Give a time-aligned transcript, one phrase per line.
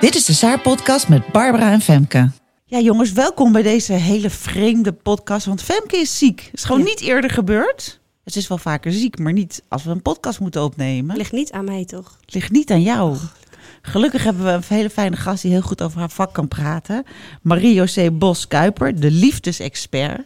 [0.00, 2.30] Dit is de Saar-podcast met Barbara en Femke.
[2.66, 5.46] Ja, jongens, welkom bij deze hele vreemde podcast.
[5.46, 6.40] Want Femke is ziek.
[6.44, 6.86] Het is gewoon Ja.
[6.86, 8.00] niet eerder gebeurd.
[8.24, 11.16] Het is wel vaker ziek, maar niet als we een podcast moeten opnemen.
[11.16, 12.16] Ligt niet aan mij, toch?
[12.26, 13.16] Ligt niet aan jou.
[13.82, 17.04] Gelukkig hebben we een hele fijne gast die heel goed over haar vak kan praten.
[17.42, 20.20] Marie-José Bos-Kuiper, de liefdesexpert.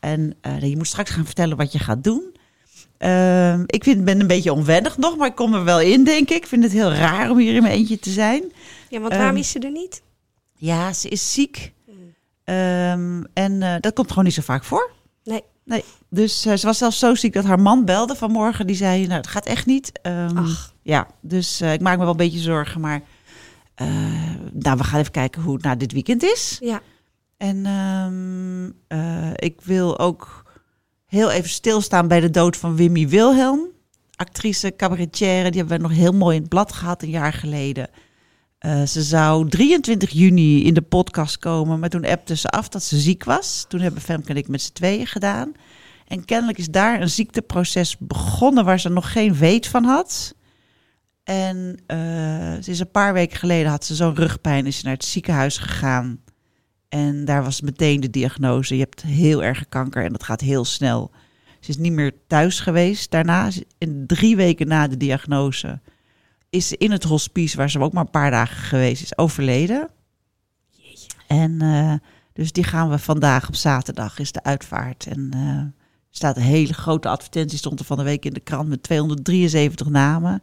[0.00, 2.22] En eh, je moet straks gaan vertellen wat je gaat doen.
[2.98, 6.30] Ehm, ik vind, ben een beetje onwennig nog, maar ik kom er wel in, denk
[6.30, 6.36] ik.
[6.36, 8.42] Ik vind het heel raar om hier in mijn eentje te zijn.
[8.92, 10.02] Ja, want waarom Ehm, is ze er niet?
[10.54, 11.72] Ja, ze is ziek.
[12.44, 14.90] Ehm, en eh, dat komt gewoon niet zo vaak voor.
[15.24, 15.42] Nee.
[15.64, 18.66] Nee, dus eh, ze was zelfs zo ziek dat haar man belde vanmorgen.
[18.66, 19.92] Die zei, nou, het gaat echt niet.
[20.02, 20.74] Ehm, Ach.
[20.82, 22.80] Ja, dus eh, ik maak me wel een beetje zorgen.
[22.80, 23.02] Maar
[24.52, 26.56] nou, we gaan even kijken hoe het na dit weekend is.
[26.60, 26.80] Ja.
[27.36, 27.66] En
[29.36, 30.44] ik wil ook
[31.06, 33.66] heel even stilstaan bij de dood van Wimmy Wilhelm.
[34.16, 37.88] Actrice, cabaretière, die hebben we nog heel mooi in het blad gehad een jaar geleden.
[38.62, 42.82] Eh, ze zou 23 juni in de podcast komen, maar toen appte ze af dat
[42.82, 43.64] ze ziek was.
[43.68, 45.52] Toen hebben Femke en ik met z'n tweeën gedaan.
[46.06, 50.34] En kennelijk is daar een ziekteproces begonnen waar ze nog geen weet van had.
[51.24, 51.82] En
[52.62, 55.58] ze is een paar weken geleden had ze zo'n rugpijn, is ze naar het ziekenhuis
[55.58, 56.20] gegaan.
[56.88, 60.64] En daar was meteen de diagnose: je hebt heel erg kanker en dat gaat heel
[60.64, 61.10] snel.
[61.60, 63.10] Ze is niet meer thuis geweest.
[63.10, 65.80] Daarna, in drie weken na de diagnose,
[66.52, 69.88] is in het hospice, waar ze ook maar een paar dagen geweest is, overleden.
[71.26, 71.94] En eh,
[72.32, 75.06] dus die gaan we vandaag op zaterdag, is de uitvaart.
[75.06, 75.72] En eh, er
[76.10, 79.88] staat een hele grote advertentie, stond er van de week in de krant met 273
[79.88, 80.42] namen.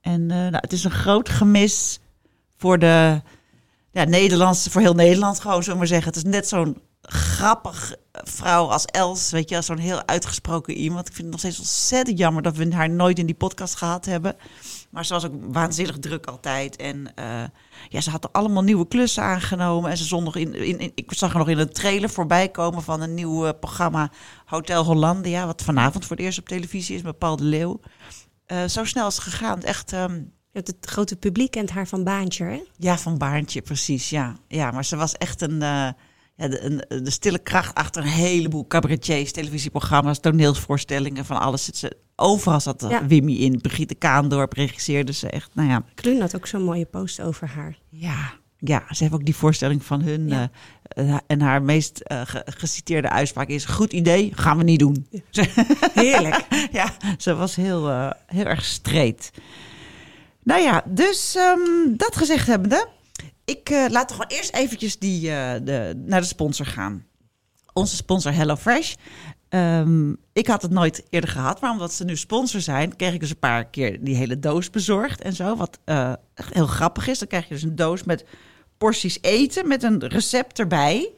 [0.00, 2.00] En eh, nou, het is een groot gemis
[2.56, 3.22] voor de
[3.90, 6.06] ja, Nederlandse, voor heel Nederland gewoon, zullen we maar zeggen.
[6.06, 11.08] Het is net zo'n grappig vrouw als Els, weet je, zo'n heel uitgesproken iemand.
[11.08, 14.04] Ik vind het nog steeds ontzettend jammer dat we haar nooit in die podcast gehad
[14.04, 14.36] hebben.
[14.94, 16.76] Maar ze was ook waanzinnig druk altijd.
[16.76, 17.42] En eh,
[17.88, 19.90] ja, ze had allemaal nieuwe klussen aangenomen.
[19.90, 22.48] En ze zond nog in, in, in- ik zag er nog in een trailer voorbij
[22.48, 24.10] komen van een nieuw eh, programma
[24.44, 25.46] Hotel Hollandia.
[25.46, 27.80] Wat vanavond voor het eerst op televisie is met Paul de Leeuw.
[28.46, 29.62] Eh, zo snel is het gegaan.
[29.62, 30.22] Echt, ehm,
[30.52, 32.62] Het, grote publiek kent haar van Baantje, hè?
[32.76, 34.10] ja, van Baarntje, precies.
[34.10, 35.58] Ja, ja maar ze was echt een,
[36.36, 41.64] ja, de, stille kracht achter een heleboel cabaretiers, televisieprogramma's, toneelvoorstellingen, van alles.
[41.64, 43.06] Ze, overal zat Ja.
[43.06, 43.60] Wimmy in.
[43.60, 45.50] Brigitte Kaandorp regisseerde ze echt.
[45.54, 47.78] Nou ja, Kluun had ook zo'n mooie post over haar.
[47.88, 50.28] ja, ja, ze heeft ook die voorstelling van hun.
[50.28, 50.50] Ja.
[50.82, 54.78] eh, eh, en haar meest eh, ge- geciteerde uitspraak is: Goed idee, gaan we niet
[54.78, 55.06] doen.
[55.94, 56.46] Heerlijk.
[56.72, 57.88] ja, ze was heel,
[58.26, 59.30] heel erg streed.
[60.42, 62.88] Nou ja, dus ehm, dat gezegd hebbende.
[63.44, 65.20] Ik laat toch wel eerst eventjes die,
[65.62, 67.04] de, naar de sponsor gaan.
[67.72, 68.94] Onze sponsor HelloFresh.
[69.54, 73.20] Ehm ik had het nooit eerder gehad, maar omdat ze nu sponsor zijn, kreeg ik
[73.20, 75.56] dus een paar keer die hele doos bezorgd en zo.
[75.56, 77.18] Wat eh, heel grappig is.
[77.18, 78.24] Dan krijg je dus een doos met
[78.78, 81.12] porties eten met een recept erbij.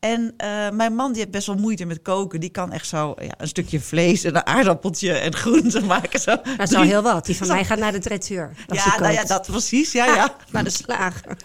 [0.00, 2.40] En eh, mijn man die heeft best wel moeite met koken.
[2.40, 6.20] Die kan echt zo ja, een stukje vlees en een aardappeltje en groenten maken.
[6.20, 6.36] Zo.
[6.56, 7.26] Dat is al heel wat.
[7.26, 9.92] Die van mij gaat naar de als Ja, nou ja, dat precies.
[9.92, 10.34] Ja, ja.
[10.52, 11.36] Naar de slager.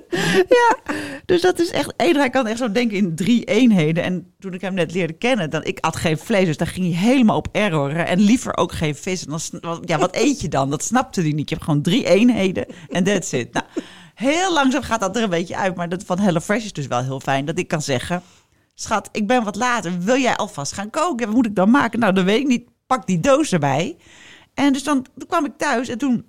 [0.58, 0.76] ja.
[1.24, 1.92] Dus dat is echt...
[1.96, 4.04] Hij kan echt zo denken in drie eenheden.
[4.04, 6.46] En toen ik hem net leerde kennen, dan ik at geen vlees.
[6.46, 7.96] Dus daar ging hij helemaal op error.
[7.96, 9.24] En liever ook geen vis.
[9.24, 10.70] En dan, ja, wat eet je dan?
[10.70, 11.48] Dat snapte hij niet.
[11.48, 13.52] Je hebt gewoon drie eenheden en that's it.
[13.52, 13.66] Nou,
[14.18, 15.74] heel langzaam gaat dat er een beetje uit.
[15.74, 17.44] Maar dat van HelloFresh is dus wel heel fijn.
[17.44, 18.22] Dat ik kan zeggen...
[18.74, 19.98] Schat, ik ben wat later.
[19.98, 21.26] Wil jij alvast gaan koken?
[21.26, 21.98] Wat moet ik dan maken?
[21.98, 22.68] Nou, dan weet ik niet.
[22.86, 23.96] Pak die doos erbij.
[24.54, 26.24] En dus dan toen kwam ik thuis en toen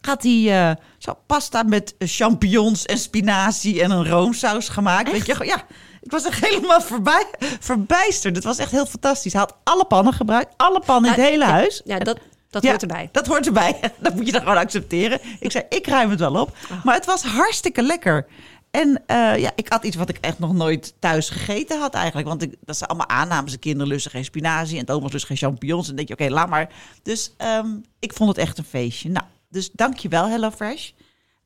[0.00, 5.10] had hij eh, zo pasta met eh, champignons en spinazie en een roomsaus gemaakt.
[5.10, 5.62] Weet je, ja,
[6.00, 7.26] ik was echt helemaal voorbij,
[7.60, 8.34] verbijsterd.
[8.34, 9.32] Het was echt heel fantastisch.
[9.32, 11.82] Hij had alle pannen gebruikt, alle pannen in het Ah, hele ja, huis.
[11.84, 12.18] Ja, dat,
[12.62, 13.08] dat Ja, hoort erbij.
[13.12, 13.80] Dat hoort erbij.
[13.98, 15.20] Dat moet je dan gewoon accepteren.
[15.40, 16.56] Ik zei, ik ruim het wel op.
[16.70, 16.84] Ah.
[16.84, 18.26] Maar het was hartstikke lekker.
[18.70, 22.28] En eh, ja, ik had iets wat ik echt nog nooit thuis gegeten had eigenlijk.
[22.28, 23.52] Want ik, dat zijn allemaal aannames.
[23.52, 25.88] De kinderen lusten geen spinazie en Thomas lust geen champignons.
[25.88, 26.68] En dan denk je, oké, laat maar.
[27.02, 27.68] Dus ehm,
[27.98, 29.08] ik vond het echt een feestje.
[29.08, 30.90] Nou, dus dankjewel HelloFresh.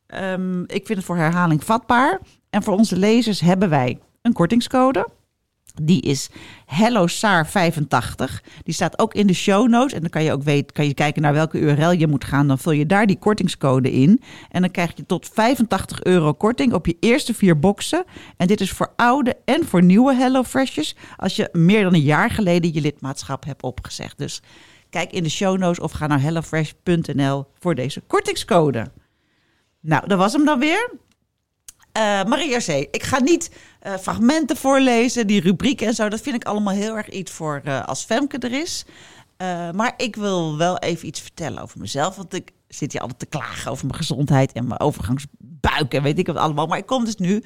[0.07, 2.21] Ehm ik vind het voor herhaling vatbaar.
[2.51, 5.09] En voor onze lezers hebben wij een kortingscode.
[5.81, 6.31] Die is
[6.67, 8.41] HelloSaar85.
[8.62, 9.93] Die staat ook in de show notes.
[9.93, 12.47] En dan kan je ook weten, kan je kijken naar welke URL je moet gaan.
[12.49, 14.23] Dan vul je daar die kortingscode in.
[14.50, 18.05] En dan krijg je tot 85 euro korting op je eerste vier boxen.
[18.37, 20.97] En dit is voor oude en voor nieuwe HelloFreshjes.
[21.17, 24.19] Als je meer dan een jaar geleden je lidmaatschap hebt opgezegd.
[24.19, 24.43] Dus
[24.91, 28.91] kijk in de show notes of ga naar hellofresh.nl voor deze kortingscode.
[29.81, 30.91] Nou, dat was hem dan weer.
[31.96, 32.69] Uh, Maria C.
[32.69, 33.50] Ik ga niet
[33.87, 36.08] uh, fragmenten voorlezen, die rubrieken en zo.
[36.08, 38.84] Dat vind ik allemaal heel erg iets voor uh, als Femke er is.
[39.75, 42.16] maar ik wil wel even iets vertellen over mezelf.
[42.16, 46.19] Want ik zit hier altijd te klagen over mijn gezondheid en mijn overgangsbuik en weet
[46.19, 46.66] ik wat allemaal.
[46.66, 47.42] Maar ik kom dus nu,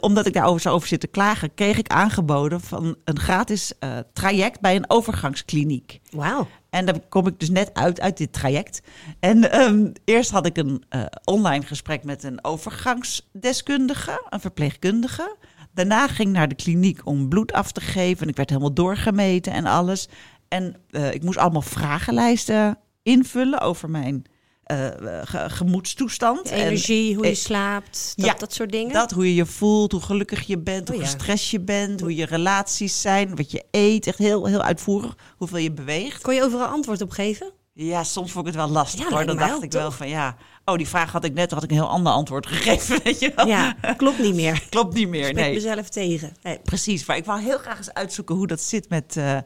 [0.00, 3.72] omdat ik daarover zo over zit te klagen, kreeg ik aangeboden van een gratis
[4.12, 6.00] traject bij een overgangskliniek.
[6.10, 6.48] Wauw.
[6.70, 8.82] En daar kom ik dus net uit, uit dit traject.
[9.20, 15.36] En um, eerst had ik een uh, online gesprek met een overgangsdeskundige, een verpleegkundige.
[15.74, 18.22] Daarna ging ik naar de kliniek om bloed af te geven.
[18.22, 20.08] En ik werd helemaal doorgemeten en alles.
[20.48, 24.24] En ik moest allemaal vragenlijsten invullen over mijn
[24.72, 24.86] uh,
[25.24, 26.48] ge gemoedstoestand.
[26.48, 28.92] De energie, en, hoe je slaapt, dat, ja, dat soort dingen.
[28.92, 31.08] Dat, hoe je je voelt, hoe gelukkig je bent, hoe oh, ja.
[31.08, 34.06] gestrest je bent, hoe je relaties zijn, wat je eet.
[34.06, 36.22] Echt heel, heel uitvoerig, hoeveel je beweegt.
[36.22, 37.52] Kon je overal antwoord op geven?
[37.76, 39.26] Ja, soms vond ik het wel lastig ja, hoor.
[39.26, 39.80] Dan dacht ik toch?
[39.80, 42.46] wel van ja, oh die vraag had ik net, had ik een heel ander antwoord
[42.46, 43.00] gegeven.
[43.04, 43.46] Weet je wel?
[43.46, 44.62] Ja, klopt niet meer.
[44.70, 45.54] klopt niet meer, Spreek nee.
[45.54, 46.36] mezelf tegen.
[46.42, 46.58] Nee.
[46.58, 49.16] Precies, maar ik wou heel graag eens uitzoeken hoe dat zit met...
[49.18, 49.38] Uh,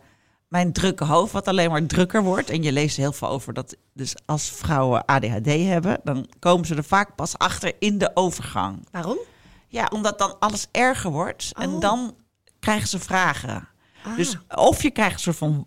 [0.49, 2.51] mijn drukke hoofd, wat alleen maar drukker wordt.
[2.51, 3.77] En je leest heel veel over dat.
[3.93, 8.87] Dus als vrouwen ADHD hebben, dan komen ze er vaak pas achter in de overgang.
[8.91, 9.19] Waarom?
[9.69, 11.51] Ja, omdat dan alles erger wordt.
[11.57, 11.63] Oh.
[11.63, 12.15] En dan
[12.59, 13.69] krijgen ze vragen.
[14.05, 14.17] Ah.
[14.17, 15.67] Dus of je krijgt een soort van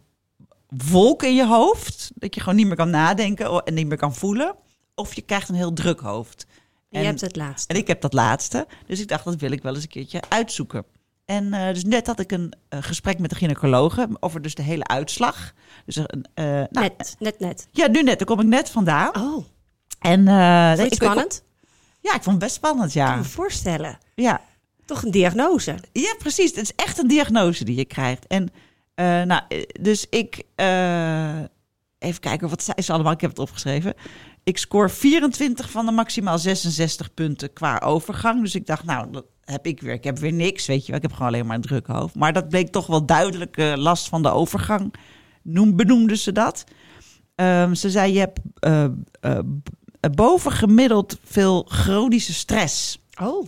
[0.68, 2.12] wolk in je hoofd.
[2.16, 4.56] Dat je gewoon niet meer kan nadenken en niet meer kan voelen.
[4.96, 6.46] Of je krijgt een heel druk hoofd.
[6.90, 7.74] En je hebt het laatste.
[7.74, 8.68] En ik heb dat laatste.
[8.86, 10.86] Dus ik dacht, dat wil ik wel eens een keertje uitzoeken.
[11.32, 14.62] En uh, dus net had ik een uh, gesprek met de gynaecologe over dus de
[14.62, 15.54] hele uitslag.
[15.86, 16.04] Dus, uh,
[16.36, 17.68] nou, net, net, net.
[17.72, 18.18] Ja, nu net.
[18.18, 19.16] Daar kom ik net vandaan.
[19.16, 19.46] Oh.
[20.00, 21.44] En, vond je het spannend?
[21.46, 21.70] Ik,
[22.00, 23.06] ja, ik vond het best spannend, ja.
[23.06, 23.98] Ik kan me voorstellen.
[24.16, 24.42] Ja.
[24.86, 25.76] Toch een diagnose.
[25.92, 26.50] Ja, precies.
[26.50, 28.28] Het is echt een diagnose die je krijgt.
[28.28, 28.50] En
[29.28, 29.42] nou,
[29.82, 30.44] dus ik...
[32.00, 33.12] even kijken, wat zei ze allemaal?
[33.12, 33.94] Ik heb het opgeschreven.
[34.44, 38.42] Ik scoor 24 van de maximaal 66 punten qua overgang.
[38.42, 39.94] Dus ik dacht, nou, heb ik weer.
[39.94, 40.96] Ik heb weer niks, weet je wel.
[40.96, 42.16] Ik heb gewoon alleen maar een druk hoofd.
[42.16, 44.94] Maar dat bleek toch wel duidelijk uh, last van de overgang.
[45.44, 46.64] Noem, benoemden ze dat.
[47.36, 48.86] Um, ze zei, je hebt uh,
[49.22, 49.40] uh,
[50.16, 53.02] bovengemiddeld veel chronische stress.
[53.22, 53.46] Oh.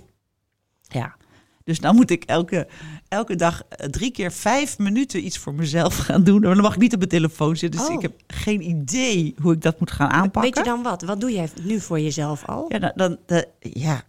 [0.81, 1.15] Ja.
[1.63, 2.67] Dus dan moet ik elke,
[3.07, 6.39] elke dag drie keer vijf minuten iets voor mezelf gaan doen.
[6.41, 7.79] Maar dan mag ik niet op mijn telefoon zitten.
[7.79, 7.95] Dus Oh.
[7.95, 10.41] ik heb geen idee hoe ik dat moet gaan aanpakken.
[10.41, 11.01] Weet je dan wat?
[11.01, 12.65] Wat doe jij nu voor jezelf al?
[12.67, 13.99] Ja, dan, dan de- ja, eh,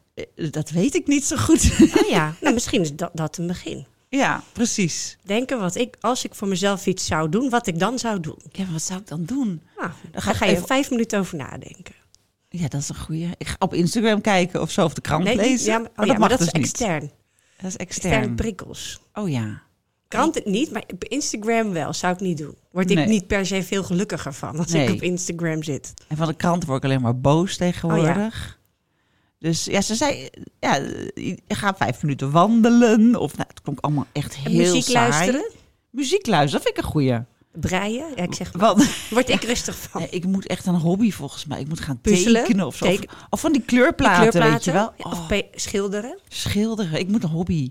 [0.51, 1.73] dat weet ik niet zo goed.
[2.03, 3.87] Oh ja, nou, misschien is dat, dat een begin.
[4.09, 5.19] ja, precies.
[5.23, 8.39] Denken wat ik, als ik voor mezelf iets zou doen, wat ik dan zou doen.
[8.53, 9.63] Ja, maar wat zou ik dan doen?
[9.79, 11.95] Nou, ga ik ga je even- vijf minuten over nadenken.
[12.49, 13.29] Ja, dat is een goeie.
[13.39, 15.73] Ik ga op Instagram kijken of zo, of de krant Nee, lezen.
[15.73, 16.63] ja, maar, oh maar ja, dat maar dat is dus niet.
[16.71, 17.11] extern.
[17.57, 18.35] Dat is Externe extern.
[18.37, 19.01] prikkels.
[19.15, 19.63] Oh ja.
[20.09, 21.93] Krant het niet, maar op Instagram wel.
[21.93, 22.55] Zou ik niet doen.
[22.71, 23.07] Word ik Nee.
[23.07, 24.87] niet per se veel gelukkiger van als Nee.
[24.89, 25.93] ik op Instagram zit.
[26.09, 28.59] En van de krant word ik alleen maar boos tegenwoordig.
[29.45, 30.29] Dus ja, ze zei,
[30.61, 30.81] ja,
[31.49, 33.17] gaat vijf minuten wandelen.
[33.21, 35.09] Of nou, het klonk allemaal echt En heel muziek saai.
[35.11, 35.51] luisteren,
[35.91, 37.19] Muziek luisteren, dat vind ik een goeie.
[37.53, 38.07] breien.
[38.17, 40.07] Ja, ik zeg, Want word ik rustig van.
[40.11, 41.61] ik moet echt een hobby volgens mij.
[41.61, 42.85] Ik moet gaan Puzzelen, tekenen of zo.
[42.87, 44.93] teken- Of, of van die kleurplaten, weet je wel.
[44.99, 46.19] Oh, Of pe- schilderen.
[46.29, 46.99] schilderen.
[46.99, 47.71] Ik moet een hobby.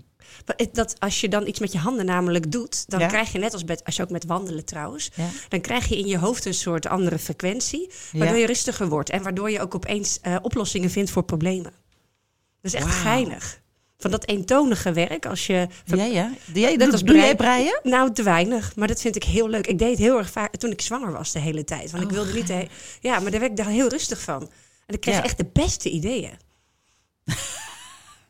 [0.72, 3.06] Dat als je dan iets met je handen namelijk doet, dan Ja.
[3.06, 5.28] krijg je net als, met, als je ook met wandelen trouwens, Ja.
[5.48, 8.40] dan krijg je in je hoofd een soort andere frequentie, waardoor Ja.
[8.40, 11.72] je rustiger wordt en waardoor je ook opeens eh, oplossingen vindt voor problemen.
[12.60, 13.62] Dat is echt geinig.
[13.98, 16.30] Van dat eentonige werk, als je van- Ja, ja.
[16.46, 17.80] Doe jij, Net doe, als doe jij breien.
[17.82, 18.76] Nou, te weinig.
[18.76, 19.66] Maar dat vind ik heel leuk.
[19.66, 21.90] Ik deed het heel erg vaak toen ik zwanger was de hele tijd.
[21.90, 22.48] Want ik Oh, wilde niet...
[22.48, 22.66] he-
[23.00, 24.42] Ja, maar daar werd ik daar heel rustig van.
[24.86, 26.32] En ik kreeg echt de beste ideeën.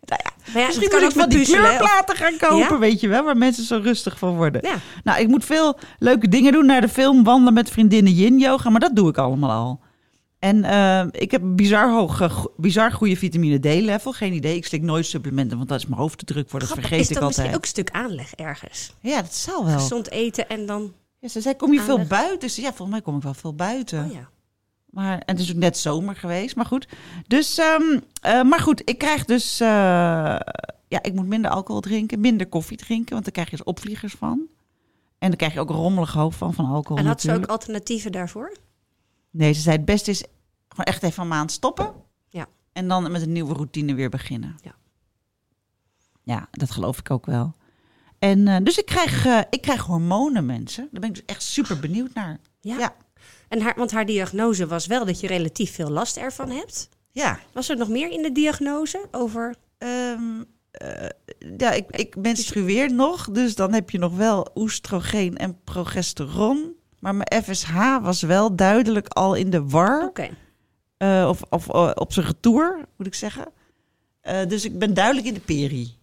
[0.06, 1.62] Nou ja, ja, Misschien kan ik van die puzzelen.
[1.62, 2.78] kleurplaten gaan kopen, Ja?
[2.78, 4.60] weet je wel, waar mensen zo rustig van worden.
[4.66, 4.74] Ja.
[5.04, 6.66] Nou, ik moet veel leuke dingen doen.
[6.66, 9.80] Naar de film wandelen met vriendinnen yin yoga, maar dat doe ik allemaal al.
[10.38, 14.12] En eh, ik heb een bizar hoog, bizar goede vitamine D-level.
[14.12, 16.58] Geen idee, ik slik nooit supplementen, want dat is mijn hoofd te druk voor.
[16.58, 17.64] Dat Grappig, vergeet is ik dat misschien altijd.
[17.64, 18.94] ook een stuk aanleg ergens?
[19.00, 19.78] Ja, dat zal wel.
[19.78, 20.92] Gezond eten en dan...
[21.18, 22.48] Ja, ze zei, kom je veel buiten?
[22.54, 24.04] Ja, volgens mij kom ik wel veel buiten.
[24.04, 24.28] Oh ja.
[24.94, 26.88] Maar, en het is ook net zomer geweest, maar goed.
[27.26, 29.60] Dus, ehm, eh, maar goed, ik krijg dus...
[29.60, 29.68] eh,
[30.88, 34.12] ja, ik moet minder alcohol drinken, minder koffie drinken, want daar krijg je dus opvliegers
[34.12, 34.40] van.
[35.18, 37.46] En dan krijg je ook een rommelig hoofd van, van alcohol En had ze ook
[37.46, 38.56] alternatieven daarvoor?
[39.30, 40.24] Nee, ze zei het beste is
[40.68, 41.92] gewoon echt even een maand stoppen.
[42.28, 42.46] Ja.
[42.72, 44.56] En dan met een nieuwe routine weer beginnen.
[44.62, 44.74] Ja.
[46.22, 47.54] Ja, dat geloof ik ook wel.
[48.18, 50.88] En, eh, dus ik krijg, ik krijg hormonen, mensen.
[50.90, 52.40] Daar ben ik dus echt super benieuwd naar.
[52.60, 52.78] Ja.
[52.78, 52.94] Ja.
[53.54, 56.88] En haar, want haar diagnose was wel dat je relatief veel last ervan hebt.
[57.10, 57.38] Ja.
[57.52, 59.54] Was er nog meer in de diagnose over?
[59.78, 61.08] Ehm, eh,
[61.56, 66.74] ja, ik, ik menstrueer nog, dus dan heb je nog wel oestrogeen en progesteron.
[66.98, 70.04] Maar mijn FSH was wel duidelijk al in de war.
[70.04, 70.28] Oké.
[70.96, 73.44] Eh, of of eh, op zijn retour, moet ik zeggen.
[74.48, 75.96] Dus ik ben duidelijk in de peri.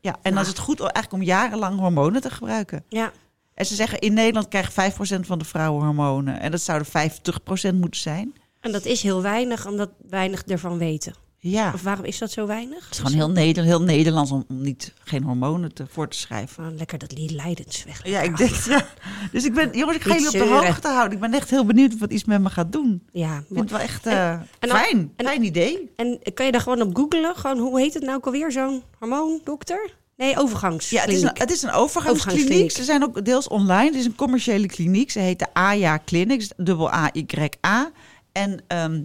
[0.00, 2.84] Ja, en dan is het goed eigenlijk om jarenlang hormonen te gebruiken.
[2.88, 3.12] Ja.
[3.54, 6.40] En ze zeggen in Nederland krijgt 5% van de vrouwen hormonen.
[6.40, 8.34] En dat zouden 50% moeten zijn.
[8.60, 11.14] En dat is heel weinig, omdat weinig ervan weten.
[11.38, 12.84] Ja, Of waarom is dat zo weinig?
[12.84, 16.18] het is gewoon heel, Neder heel Nederlands om, om niet, geen hormonen te, voor te
[16.18, 16.66] schrijven.
[16.66, 18.06] Oh, lekker dat lijdens weg.
[18.06, 18.86] Ja, ik denk, ja.
[19.32, 21.12] Dus ik ben, jongens, ik ga jullie op de hoogte houden.
[21.12, 23.02] Ik ben echt heel benieuwd wat iets met me gaat doen.
[23.12, 25.12] Ja, Ik vind het wel echt eh, en fijn.
[25.16, 25.90] en- fijn idee.
[25.96, 27.36] En kan je daar gewoon op googlen?
[27.36, 28.52] Gewoon, hoe heet het nou ook alweer?
[28.52, 29.94] Zo'n hormoondokter?
[30.22, 30.90] Nee, overgangs.
[30.90, 32.40] Ja, het is, een, het is een overgangskliniek.
[32.40, 32.70] Overgangskliniek.
[32.70, 33.84] Ze zijn ook deels online.
[33.84, 35.10] Het is een commerciële kliniek.
[35.10, 37.90] Ze heet de AJA Clinics, dubbel A-Y-A.
[38.32, 39.02] En ehm,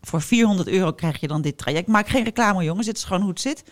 [0.00, 1.86] voor 400 euro krijg je dan dit traject.
[1.88, 2.86] Maak geen reclame, jongens.
[2.86, 3.62] Dit is gewoon hoe het zit.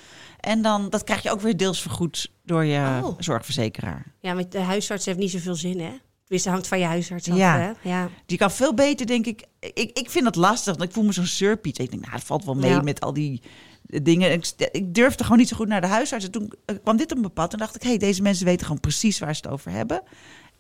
[0.41, 3.15] En dan, dat krijg je ook weer deels vergoed door je Oh.
[3.19, 4.13] zorgverzekeraar.
[4.21, 5.93] Ja, maar de huisarts heeft niet zoveel zin, hè?
[6.27, 7.59] Dus dat hangt van je huisarts af, Ja.
[7.59, 7.89] hè?
[7.91, 8.09] Ja.
[8.27, 9.45] Die kan veel beter, denk ik.
[9.61, 11.79] Ik, ik vind dat lastig, want ik voel me zo'n surpiet.
[11.79, 12.81] Ik denk, nou, het valt wel mee Ja.
[12.81, 13.43] met al die
[13.83, 14.33] dingen.
[14.33, 16.25] Ik, ik durfde gewoon niet zo goed naar de huisarts.
[16.25, 17.83] En toen eh, kwam dit op mijn pad en dacht ik...
[17.83, 20.03] hé, hey, deze mensen weten gewoon precies waar ze het over hebben.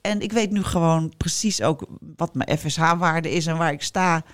[0.00, 1.86] En ik weet nu gewoon precies ook
[2.16, 3.46] wat mijn FSH-waarde is...
[3.46, 4.24] en waar ik sta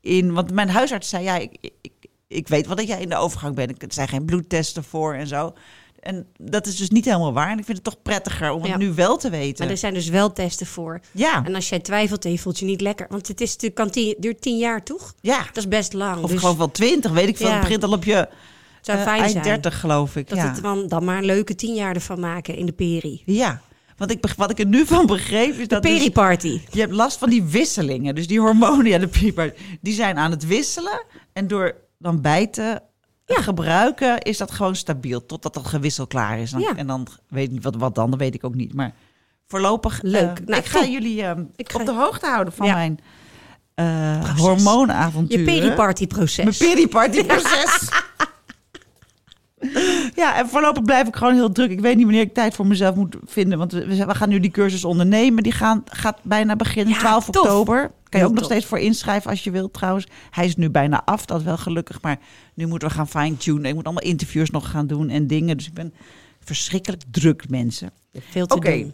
[0.00, 0.32] in...
[0.32, 1.92] Want mijn huisarts zei, ja, ik, ik,
[2.28, 3.82] ik weet wel dat jij in de overgang bent.
[3.82, 5.52] Er zijn geen bloedtesten voor en zo.
[6.04, 7.50] En dat is dus niet helemaal waar.
[7.50, 8.70] En ik vind het toch prettiger om Ja.
[8.70, 9.62] het nu wel te weten.
[9.64, 11.00] Maar er zijn dus wel testen voor.
[11.12, 13.06] Ja, En als jij twijfelt en je voelt je niet lekker...
[13.10, 15.14] Want het is natuurlijk, kan tien, duurt tien jaar, toch?
[15.20, 15.38] ja.
[15.38, 16.22] Dat is best lang.
[16.22, 17.46] Of dus gewoon wel 20, weet ik veel.
[17.46, 17.52] Ja.
[17.52, 18.28] Het begint al op je
[18.80, 19.44] zou eh, fijn eind zijn.
[19.44, 20.28] 30, geloof ik.
[20.28, 20.52] Dat ja.
[20.52, 23.22] het dan, dan maar een leuke tien jaar ervan maken in de peri.
[23.26, 23.60] ja,
[23.96, 26.60] want ik, wat ik er nu van begreep is De dat dus- peri-party.
[26.70, 28.14] je hebt last van die wisselingen.
[28.14, 31.04] Dus die hormonen, ja, de pieper, die zijn aan het wisselen.
[31.32, 32.80] En door dan bij te
[33.26, 33.42] Ja.
[33.42, 35.26] gebruiken is dat gewoon stabiel.
[35.26, 36.50] Totdat dat gewissel klaar is.
[36.50, 36.76] Dan- Ja.
[36.76, 38.74] En dan weet ik niet wat, wat dan, dat weet ik ook niet.
[38.74, 38.92] Maar
[39.46, 40.38] voorlopig, Leuk.
[40.38, 40.90] eh, Nou, ik ga top.
[40.90, 42.74] jullie eh, Ik ga- op de hoogte houden van Ja.
[42.74, 42.98] mijn
[44.22, 44.40] Proces.
[44.40, 45.38] hormoonavontuur.
[45.38, 46.44] Je peri-party-proces.
[46.58, 47.88] Mijn peripartyproces.
[50.24, 51.70] ja, en voorlopig blijf ik gewoon heel druk.
[51.70, 53.58] Ik weet niet wanneer ik tijd voor mezelf moet vinden.
[53.58, 55.42] Want we, gaan nu die cursus ondernemen.
[55.42, 57.42] Die gaan, gaat bijna beginnen, Ja, 12 tof.
[57.42, 57.90] oktober.
[58.08, 60.06] Kan je ook nog steeds voor inschrijven als je wilt trouwens.
[60.30, 62.02] Hij is nu bijna af, dat wel gelukkig.
[62.02, 62.18] Maar
[62.54, 63.64] nu moeten we gaan fine-tunen.
[63.64, 65.56] Ik moet allemaal interviews nog gaan doen en dingen.
[65.56, 65.94] Dus ik ben
[66.44, 67.90] verschrikkelijk druk, mensen.
[68.30, 68.70] Veel te Oké.
[68.78, 68.92] doen.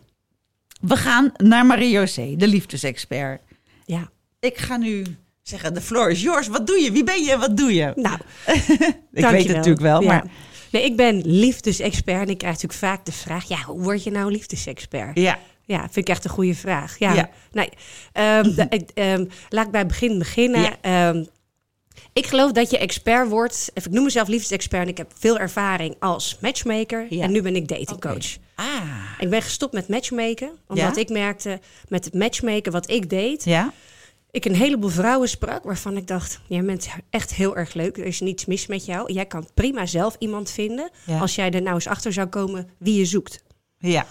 [0.80, 3.40] We gaan naar Marie-José, de liefdesexpert.
[3.84, 4.10] Ja.
[4.40, 5.04] Ik ga nu
[5.42, 6.48] zeggen, de floor is yours.
[6.48, 6.92] Wat doe je?
[6.92, 7.38] Wie ben je?
[7.38, 7.92] Wat doe je?
[7.94, 8.18] Nou,
[9.12, 10.06] Ik weet het natuurlijk wel, Ja.
[10.08, 10.24] maar...
[10.70, 13.48] Nee, ik ben liefdesexpert en ik krijg natuurlijk vaak de vraag...
[13.48, 15.18] ja, hoe word je nou liefdesexpert?
[15.18, 16.98] Ja, Ja, vind ik echt een goede vraag.
[16.98, 17.14] Ja.
[17.14, 17.30] Ja.
[17.52, 17.68] Nee,
[18.12, 20.60] ehm, ehm, laat ik bij het begin beginnen.
[20.60, 20.76] Ja.
[20.80, 21.24] Ehm,
[22.12, 23.70] ik geloof dat je expert wordt.
[23.74, 27.06] Even, Ik noem mezelf liefdesexpert en ik heb veel ervaring als matchmaker.
[27.10, 27.22] Ja.
[27.24, 28.36] En nu ben ik datingcoach.
[28.54, 28.66] Ah.
[29.18, 30.50] Ik ben gestopt met matchmaken.
[30.66, 31.00] Omdat Ja?
[31.02, 33.44] ik merkte met het matchmaken wat ik deed...
[33.44, 33.72] Ja?
[34.30, 36.40] Ik een heleboel vrouwen sprak waarvan ik dacht...
[36.46, 37.98] jij bent echt heel erg leuk.
[37.98, 39.12] Er is niets mis met jou.
[39.12, 40.90] Jij kan prima zelf iemand vinden...
[41.06, 41.20] Ja.
[41.20, 43.44] als jij er nou eens achter zou komen wie je zoekt.
[43.78, 44.06] Ja.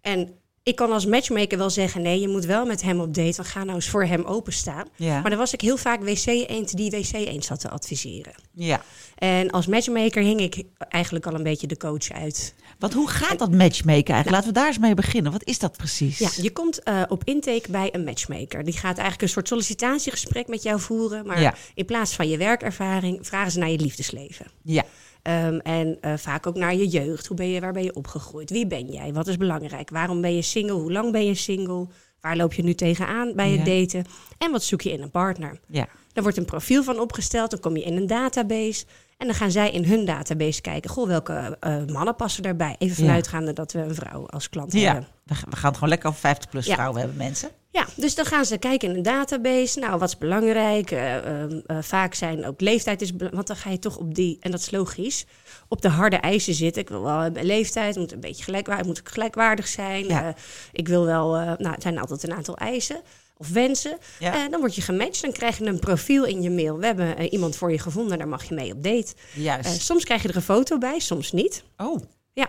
[0.00, 2.02] En ik kan als matchmaker wel zeggen...
[2.02, 3.36] nee, je moet wel met hem op date...
[3.36, 4.88] want ga nou eens voor hem openstaan.
[4.96, 5.20] Ja.
[5.20, 8.32] Maar dan was ik heel vaak wc-eend die wc-eend zat te adviseren.
[8.52, 8.82] Ja.
[9.14, 12.54] En als matchmaker hing ik eigenlijk al een beetje de coach uit.
[12.78, 14.30] Want hoe gaat dat matchmaken eigenlijk?
[14.30, 15.32] Laten we daar eens mee beginnen.
[15.32, 16.18] Wat is dat precies?
[16.18, 18.64] Ja, je komt eh, op intake bij een matchmaker.
[18.64, 21.26] Die gaat eigenlijk een soort sollicitatiegesprek met jou voeren.
[21.26, 21.54] Maar Ja.
[21.74, 24.46] in plaats van je werkervaring vragen ze naar je liefdesleven.
[24.62, 24.84] Ja.
[25.24, 27.26] Ehm, en eh, vaak ook naar je jeugd.
[27.26, 28.50] Hoe ben je, waar ben je opgegroeid?
[28.50, 29.12] Wie ben jij?
[29.12, 29.90] Wat is belangrijk?
[29.90, 30.72] Waarom ben je single?
[30.76, 31.86] Hoe lang ben je single?
[32.20, 33.74] Waar loop je nu tegenaan bij het Ja.
[33.80, 34.04] daten?
[34.38, 35.60] En wat zoek je in een partner?
[35.68, 35.86] Ja.
[36.12, 37.50] Daar wordt een profiel van opgesteld.
[37.50, 38.84] Dan kom je in een database.
[39.18, 40.90] En dan gaan zij in hun database kijken.
[40.90, 42.76] Goh, welke eh, mannen passen daarbij?
[42.78, 43.04] Even Ja.
[43.08, 45.06] vanuitgaande dat we een vrouw als klant hebben.
[45.24, 47.48] We we gaan het gewoon lekker over 50 plus vrouwen hebben, mensen.
[47.74, 49.78] Ja, dus dan gaan ze kijken in een database.
[49.78, 50.90] Nou, wat is belangrijk?
[50.90, 53.34] Eh, ehm, eh, vaak zijn ook leeftijd is belangrijk.
[53.34, 55.24] Want dan ga je toch op die, en dat is logisch,
[55.68, 56.82] op de harde eisen zitten.
[56.82, 60.06] Ik wil wel leeftijd, moet een beetje gelijkwaardig, moet gelijkwaardig zijn.
[60.06, 60.26] Ja.
[60.28, 60.34] Eh,
[60.72, 63.02] ik wil wel, nou, het zijn altijd een aantal eisen
[63.36, 63.98] of wensen.
[64.18, 64.48] Ja.
[64.48, 66.78] Dan word je gematcht, dan krijg je een profiel in je mail.
[66.78, 69.14] We hebben iemand voor je gevonden, daar mag je mee op date.
[69.32, 69.80] Juist.
[69.80, 71.64] Soms krijg je er een foto bij, soms niet.
[71.76, 72.00] oh.
[72.32, 72.48] Ja.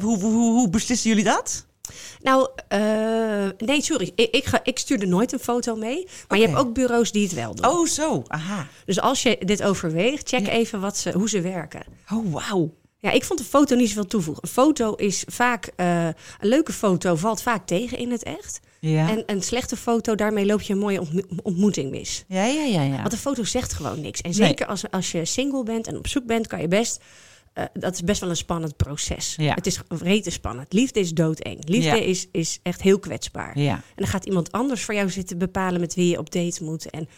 [0.00, 1.66] Hoe, hoe, hoe beslissen jullie dat?
[2.22, 4.12] Nou, eh, nee, sorry.
[4.14, 6.06] Ik, ik, ga, ik stuurde nooit een foto mee.
[6.28, 7.70] Maar je hebt ook bureaus die het wel doen.
[7.70, 8.22] Oh, zo.
[8.26, 8.66] Aha.
[8.86, 10.52] Dus als je dit overweegt, check Ja.
[10.52, 11.82] even wat ze, hoe ze werken.
[12.12, 12.74] Oh, wauw.
[13.00, 14.42] Ja, ik vond een foto niet zoveel toevoegen.
[14.42, 18.60] Een foto is vaak, eh, een leuke foto valt vaak tegen in het echt.
[18.80, 19.08] Ja.
[19.10, 22.24] En een slechte foto, daarmee loop je een mooie ontmo- ontmoeting mis.
[22.28, 22.96] ja, ja, ja, ja.
[23.00, 24.20] Want een foto zegt gewoon niks.
[24.20, 24.48] En Nee.
[24.48, 27.00] zeker als, als je single bent en op zoek bent, kan je best.
[27.52, 29.34] Eh, dat is best wel een spannend proces.
[29.36, 29.54] Ja.
[29.54, 30.72] Het is rete spannend.
[30.72, 31.68] Liefde is doodeng.
[31.68, 31.94] Liefde Ja.
[32.02, 33.58] is, is echt heel kwetsbaar.
[33.58, 33.72] Ja.
[33.74, 36.90] En dan gaat iemand anders voor jou zitten bepalen met wie je op date moet.
[36.90, 37.08] En,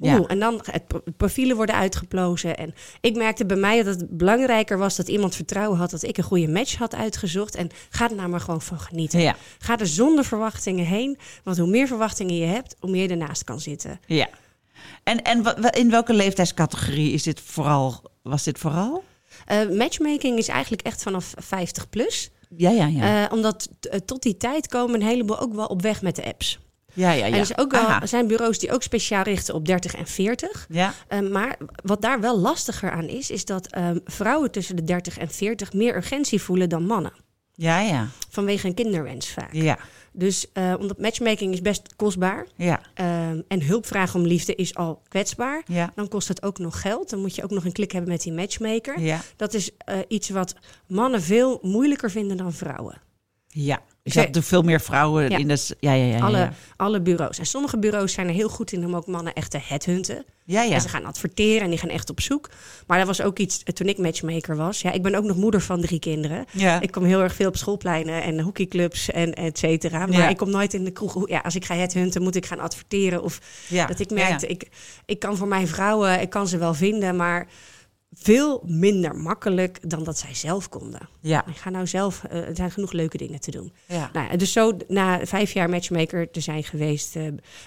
[0.00, 0.82] oeh, en dan het
[1.16, 2.56] profielen worden uitgeplozen.
[2.56, 6.18] En ik merkte bij mij dat het belangrijker was dat iemand vertrouwen had dat ik
[6.18, 7.54] een goede match had uitgezocht.
[7.54, 9.34] En ga er nou maar gewoon van genieten.
[9.58, 11.18] Ga er zonder verwachtingen heen.
[11.44, 14.00] Want hoe meer verwachtingen je hebt, hoe meer je ernaast kan zitten.
[14.06, 14.28] ja.
[15.02, 19.04] En, en in welke leeftijdscategorie is dit vooral, was dit vooral?
[19.46, 22.30] Eh, matchmaking is eigenlijk echt vanaf 50 plus.
[22.56, 23.24] Ja, ja, ja.
[23.24, 26.24] Eh, omdat eh, tot die tijd komen een heleboel ook wel op weg met de
[26.24, 26.58] apps.
[26.92, 27.34] ja, ja, ja.
[27.34, 30.66] En er ook wel, er zijn bureaus die ook speciaal richten op 30 en 40.
[30.68, 30.94] Ja.
[31.30, 35.30] Maar wat daar wel lastiger aan is, is dat ehm, vrouwen tussen de 30 en
[35.30, 37.12] 40 meer urgentie voelen dan mannen.
[37.56, 38.08] Ja, ja.
[38.28, 39.52] Vanwege een kinderwens vaak.
[39.52, 39.78] Ja.
[40.12, 42.46] Dus eh, omdat matchmaking is best kostbaar.
[42.56, 42.80] Ja.
[42.94, 45.62] ehm, en hulp vragen om liefde is al kwetsbaar.
[45.66, 45.92] Ja.
[45.94, 47.10] Dan kost het ook nog geld.
[47.10, 49.00] Dan moet je ook nog een klik hebben met die matchmaker.
[49.00, 49.20] Ja.
[49.36, 50.54] Dat is eh, iets wat
[50.86, 53.00] mannen veel moeilijker vinden dan vrouwen.
[53.64, 53.80] Ja.
[54.02, 55.36] Dus je hebt er veel meer vrouwen Ja.
[55.38, 55.66] in de...
[55.80, 56.16] Ja, ja, ja.
[56.16, 57.38] ja, alle, alle bureaus.
[57.38, 60.24] En sommige bureaus zijn er heel goed in om ook mannen echt te headhunten.
[60.44, 60.74] Ja, ja.
[60.74, 62.50] En ze gaan adverteren en die gaan echt op zoek.
[62.86, 64.80] Maar dat was ook iets eh, toen ik matchmaker was.
[64.80, 66.44] Ja, ik ben ook nog moeder van drie kinderen.
[66.52, 66.80] Ja.
[66.80, 69.98] Ik kom heel erg veel op schoolpleinen en hockeyclubs en et cetera.
[70.06, 70.28] Maar Ja.
[70.28, 71.28] ik kom nooit in de kroeg.
[71.28, 73.22] Ja, als ik ga headhunten, moet ik gaan adverteren.
[73.22, 73.40] Of
[73.88, 74.46] dat ik merkte.
[74.46, 74.68] Ik,
[75.06, 77.46] ik kan voor mijn vrouwen, ik kan ze wel vinden, maar
[78.18, 81.08] veel minder makkelijk dan dat zij zelf konden.
[81.20, 81.46] Ja.
[81.46, 83.72] Ik ga nou zelf, eh, er zijn genoeg leuke dingen te doen.
[83.86, 84.10] Ja.
[84.12, 87.22] Nou, dus zo na vijf jaar matchmaker te zijn geweest, eh,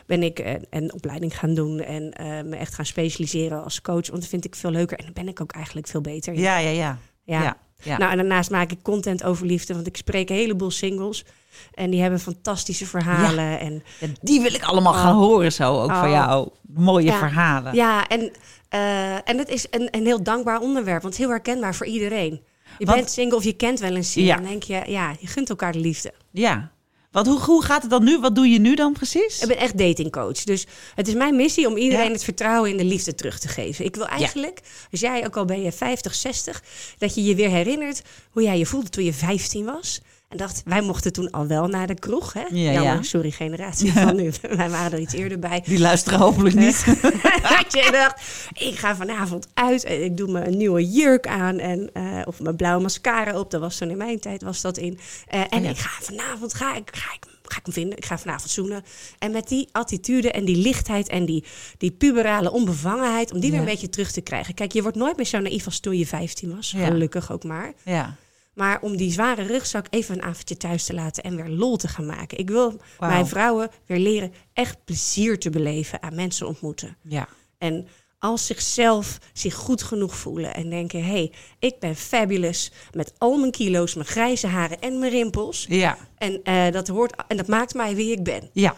[0.05, 2.13] ben ik eh, een opleiding gaan doen en
[2.49, 4.07] me echt gaan specialiseren als coach.
[4.07, 6.33] Want dat vind ik veel leuker en dan ben ik ook eigenlijk veel beter.
[6.33, 6.69] ja, ja.
[6.71, 6.97] Ja.
[7.41, 7.57] Ja.
[7.83, 7.97] Ja.
[7.97, 11.25] Nou, en daarnaast maak ik content over liefde, want ik spreek een heleboel singles.
[11.73, 13.59] En die hebben fantastische verhalen.
[13.59, 16.09] En, Ja, die wil ik allemaal gaan horen zo, ook van Oh.
[16.11, 16.49] jou.
[16.73, 17.73] Mooie verhalen.
[17.75, 18.31] ja, en,
[18.69, 22.41] eh, en het is een, een heel dankbaar onderwerp, want heel herkenbaar voor iedereen.
[22.77, 24.33] Je Want- bent single of je kent wel een single.
[24.35, 26.13] Dan denk je, ja, je gunt elkaar de liefde.
[26.31, 26.71] Ja.
[27.11, 28.19] Want hoe, hoe gaat het dan nu?
[28.19, 29.41] Wat doe je nu dan precies?
[29.41, 30.43] Ik ben echt datingcoach.
[30.43, 32.11] Dus het is mijn missie om iedereen Ja.
[32.11, 33.85] het vertrouwen in de liefde terug te geven.
[33.85, 34.59] Ik wil eigenlijk,
[34.91, 36.63] als jij ook al ben je 50, 60,
[36.97, 40.01] dat je je weer herinnert hoe jij je voelde toen je 15 was.
[40.29, 42.33] En dacht, wij mochten toen al wel naar de kroeg.
[42.33, 42.43] Hè?
[42.49, 43.01] Ja, Jammer, ja.
[43.01, 44.31] sorry, generatie van nu.
[44.55, 45.61] wij waren er iets eerder bij.
[45.65, 46.85] Die luisteren hopelijk niet.
[47.57, 48.21] dat je dacht,
[48.53, 52.39] ik ga vanavond uit en ik doe me een nieuwe jurk aan en eh, of
[52.39, 53.51] mijn blauwe mascara op.
[53.51, 54.99] Dat was toen in mijn tijd was dat in.
[55.27, 55.69] Eh, en ja.
[55.69, 57.97] ik ga vanavond ga ik, ga ik ga ik hem vinden.
[57.97, 58.83] Ik ga vanavond zoenen.
[59.19, 61.43] En met die attitude en die lichtheid en die,
[61.77, 64.53] die puberale onbevangenheid, om die weer een beetje terug te krijgen.
[64.53, 66.71] Kijk, je wordt nooit meer zo naïef als toen je 15 was.
[66.71, 66.85] Ja.
[66.85, 67.73] Gelukkig ook maar.
[67.83, 68.15] Ja.
[68.59, 71.87] Maar om die zware rugzak even een avondje thuis te laten en weer lol te
[71.87, 72.37] gaan maken.
[72.37, 76.97] Ik wil mijn vrouwen weer leren echt plezier te beleven aan mensen ontmoeten.
[77.03, 77.27] Ja.
[77.57, 83.13] En als zichzelf zich goed genoeg voelen en denken: hé, hey, ik ben fabulous met
[83.17, 85.65] al mijn kilo's, mijn grijze haren en mijn rimpels.
[85.69, 85.97] Ja.
[86.17, 88.49] En, eh, dat, hoort, en dat maakt mij wie ik ben.
[88.53, 88.75] Ja.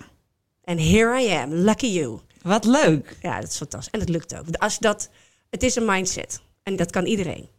[0.64, 2.20] En here I am, lucky you.
[2.42, 3.18] Wat leuk.
[3.22, 3.92] Ja, dat is fantastisch.
[3.92, 4.46] En dat lukt ook.
[4.56, 5.10] Als dat,
[5.50, 6.42] het is een mindset.
[6.64, 7.50] En dat kan iedereen.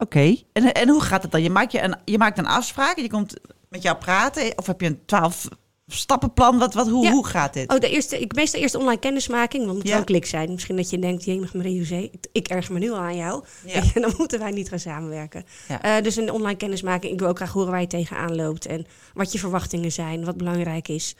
[0.00, 0.36] Oké.
[0.52, 1.42] En, en hoe gaat het dan?
[1.42, 2.98] Je maakt, je, een, je maakt een afspraak.
[2.98, 3.34] Je komt
[3.68, 4.58] met jou praten.
[4.58, 5.48] Of heb je een twaalf
[5.86, 6.58] stappenplan?
[6.58, 7.10] Wat, wat, hoe, Ja.
[7.10, 7.72] hoe gaat dit?
[7.72, 9.94] Oh, de eerste, ik meestal eerst online kennismaking, want het moet Ja.
[9.94, 10.50] wel klik zijn.
[10.52, 13.44] Misschien dat je denkt, jemig Marie José, ik, ik erger me nu al aan jou.
[13.66, 13.82] Ja.
[13.94, 15.44] En dan moeten wij niet gaan samenwerken.
[15.80, 18.66] Eh, dus een online kennismaking, ik wil ook graag horen waar je tegenaan loopt.
[18.66, 21.14] En wat je verwachtingen zijn, wat belangrijk is.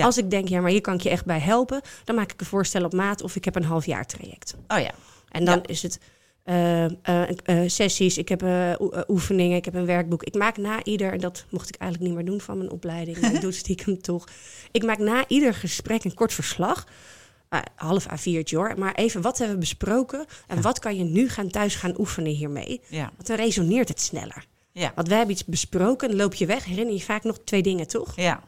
[0.00, 1.80] Als ik denk, ja, maar hier kan ik je echt bij helpen.
[2.04, 4.54] Dan maak ik een voorstel op maat of ik heb een half jaar traject.
[4.68, 4.90] Oh ja.
[5.28, 5.98] En dan is het
[6.46, 10.22] eh, eh, eh, sessies, ik heb oe- oefeningen, ik heb een werkboek.
[10.22, 13.20] Ik maak na ieder, en dat mocht ik eigenlijk niet meer doen van mijn opleiding,
[13.20, 14.28] maar ik doe het stiekem toch.
[14.70, 16.86] Ik maak na ieder gesprek een kort verslag.
[17.74, 18.74] Half A4'tje hoor.
[18.78, 20.24] Maar even, wat hebben we besproken?
[20.46, 22.80] En wat kan je nu gaan thuis gaan oefenen hiermee?
[22.88, 23.10] Ja.
[23.16, 24.46] Want dan resoneert het sneller.
[24.72, 24.92] Ja.
[24.94, 27.86] Want we hebben iets besproken, dan loop je weg, herinner je vaak nog twee dingen,
[27.86, 28.16] toch?
[28.16, 28.42] Ja.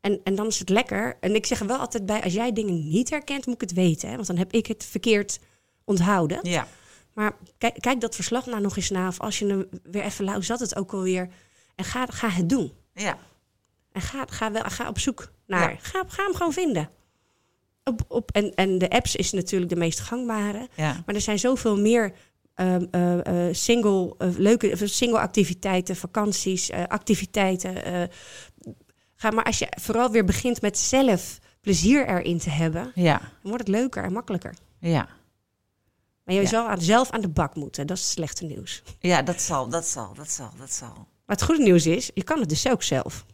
[0.00, 1.16] En, en dan is het lekker.
[1.20, 3.72] En ik zeg er wel altijd bij, als jij dingen niet herkent, moet ik het
[3.72, 4.08] weten.
[4.08, 4.14] Hè?
[4.14, 5.38] Want dan heb ik het verkeerd
[5.84, 6.38] onthouden.
[6.42, 6.66] Ja.
[7.14, 9.08] Maar kijk, kijk dat verslag nou nog eens na.
[9.08, 11.28] Of als je hem weer even lauw zat het ook alweer.
[11.74, 12.72] En ga, ga het doen.
[12.94, 13.18] Ja.
[13.92, 15.70] En ga, ga, wel, ga op zoek naar.
[15.70, 15.78] Ja.
[15.80, 16.90] Ga, ga hem gewoon vinden.
[17.84, 20.68] Op, op, en, en de apps is natuurlijk de meest gangbare.
[20.74, 21.02] Ja.
[21.06, 22.12] Maar er zijn zoveel meer
[22.54, 27.74] ehm, eh, eh, single, eh, leuke single activiteiten, vakanties, activiteiten.
[29.16, 33.18] ga maar als je vooral weer begint met zelf plezier erin te hebben, Ja.
[33.18, 34.54] dan wordt het leuker en makkelijker.
[34.78, 35.08] Ja.
[36.24, 36.46] Maar je Ja.
[36.48, 37.86] zal aan, zelf aan de bak moeten.
[37.86, 38.82] Dat is het slechte nieuws.
[39.00, 40.92] Ja, dat zal, dat zal, dat zal, dat zal.
[41.26, 43.24] Maar het goede nieuws is, je kan het dus ook zelf.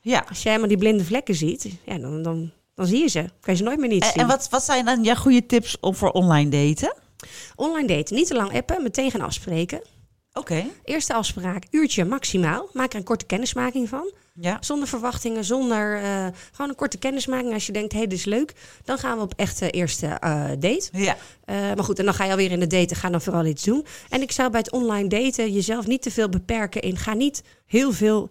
[0.00, 0.24] Ja.
[0.28, 3.20] Als jij helemaal die blinde vlekken ziet, ja, dan, dan, dan zie je ze.
[3.40, 4.20] Kan je ze nooit meer niet En, zien.
[4.22, 6.94] en wat, wat zijn dan jouw goede tips om voor online daten?
[7.56, 9.82] Online daten, niet te lang appen, meteen gaan afspreken.
[10.32, 10.64] Oké.
[10.84, 12.68] Eerste afspraak, uurtje maximaal.
[12.72, 14.12] Maak er een korte kennismaking van.
[14.40, 14.56] Ja.
[14.60, 17.52] Zonder verwachtingen, zonder eh, gewoon een korte kennismaking.
[17.52, 18.52] Als je denkt, hé, hey, dit is leuk,
[18.84, 20.88] dan gaan we op echte eerste eh, date.
[20.92, 21.16] Ja.
[21.44, 23.64] Eh, maar goed, en dan ga je alweer in de daten, ga dan vooral iets
[23.64, 23.86] doen.
[24.08, 26.96] En ik zou bij het online daten jezelf niet te veel beperken in.
[26.96, 28.30] Ga niet heel veel.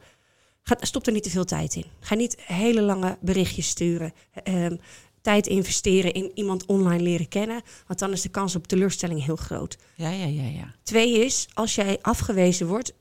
[0.61, 1.85] Ga, stop er niet te veel tijd in.
[1.99, 4.13] Ga niet hele lange berichtjes sturen.
[4.43, 4.75] Ehm,
[5.21, 7.61] tijd investeren in iemand online leren kennen.
[7.87, 9.77] Want dan is de kans op teleurstelling heel groot.
[9.95, 10.75] Ja, ja, ja, ja.
[10.83, 12.93] Twee is, als jij afgewezen wordt,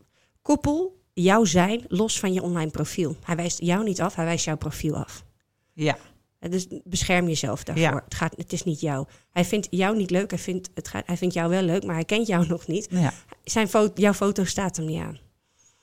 [0.43, 3.17] koppel jouw zijn los van je online profiel.
[3.25, 5.25] Hij wijst jou niet af, hij wijst jouw profiel af.
[5.73, 5.97] Ja.
[6.39, 7.85] Eh, Dus bescherm jezelf daarvoor.
[7.85, 8.03] Ja.
[8.05, 9.07] Het, gaat, het is niet jou.
[9.31, 11.95] Hij vindt jou niet leuk, hij vindt, het gaat, hij vindt jou wel leuk, maar
[11.95, 12.87] hij kent jou nog niet.
[12.91, 13.13] Ja.
[13.45, 15.19] Zijn foto, jouw foto staat hem niet aan.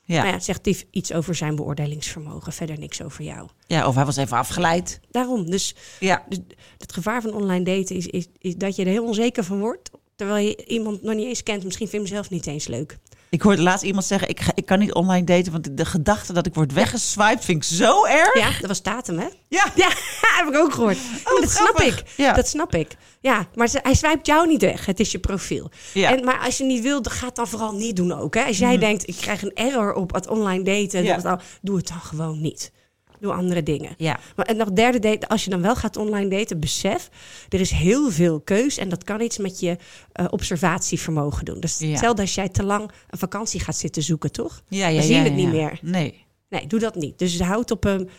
[0.02, 0.15] Ja.
[0.15, 3.48] Nou ja, het zegt iets over zijn beoordelingsvermogen, verder niks over jou.
[3.68, 5.00] ja, of hij was even afgeleid.
[5.12, 6.26] Daarom, dus Ja.
[6.30, 6.39] dus
[6.78, 9.89] het gevaar van online daten is, is, is dat je er heel onzeker van wordt.
[10.15, 12.98] Terwijl je iemand nog niet eens kent, misschien vind je hem zelf niet eens leuk.
[13.30, 16.34] Ik hoorde laatst iemand zeggen, ik, ga, ik kan niet online daten, want de gedachte
[16.34, 18.38] dat ik word weggeswiped vind ik zo erg.
[18.39, 19.28] Ja, dat was Tatum, hè?
[19.48, 19.65] Ja.
[19.76, 19.88] Ja,
[20.38, 20.98] heb ik ook gehoord.
[21.24, 22.04] maar dat snap ik.
[22.18, 22.34] Ja.
[22.34, 22.96] Dat snap ik.
[23.22, 24.86] Ja, maar ze- hij swipt jou niet weg.
[24.86, 25.72] Het is je profiel.
[25.94, 26.18] Ja.
[26.18, 28.34] En, maar als je niet wil, dan ga het dan vooral niet doen ook.
[28.36, 28.44] Hè?
[28.44, 32.00] Als jij denkt, ik krijg een error op het online daten, dan, doe het dan
[32.02, 32.72] gewoon niet.
[33.19, 33.93] Doe andere dingen.
[33.97, 34.19] Ja.
[34.36, 37.10] Maar, en nog derde date, als je dan wel gaat online daten, besef,
[37.49, 39.77] er is heel veel keus en dat kan iets met je
[40.12, 41.60] eh, observatievermogen doen.
[41.60, 41.88] Dus Ja.
[41.88, 44.62] hetzelfde als jij te lang een vakantie gaat zitten zoeken, toch?
[44.67, 45.62] Ja, ja, Dan zien ja, we het ja, niet ja.
[45.62, 45.79] meer.
[45.82, 46.25] Nee.
[46.49, 47.19] Nee, doe dat niet.
[47.19, 48.10] Dus houd op een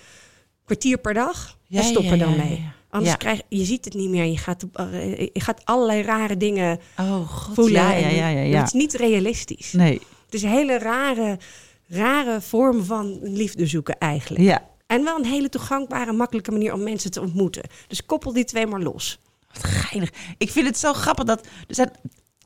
[0.65, 2.51] kwartier per dag Ja, en stop ja, er dan ja, mee.
[2.61, 2.73] ja.
[2.91, 3.17] Anders Ja.
[3.17, 4.25] krijg je ziet het niet meer.
[4.25, 7.55] Je gaat, op, eh, je gaat allerlei rare dingen Oh god.
[7.55, 7.73] voelen.
[7.83, 8.41] Ja, ja, ja, ja.
[8.41, 8.59] ja.
[8.59, 9.73] Het is niet realistisch.
[9.73, 9.93] Nee.
[10.25, 11.39] Het is een hele rare,
[11.89, 14.45] rare vorm van liefde zoeken eigenlijk.
[14.45, 14.69] Ja.
[14.91, 17.63] En wel een hele toegankbare, makkelijke manier om mensen te ontmoeten.
[17.89, 19.19] Dus koppel die twee maar los.
[19.53, 20.11] Wat geinig.
[20.39, 21.91] Ik vind het zo grappig dat er zijn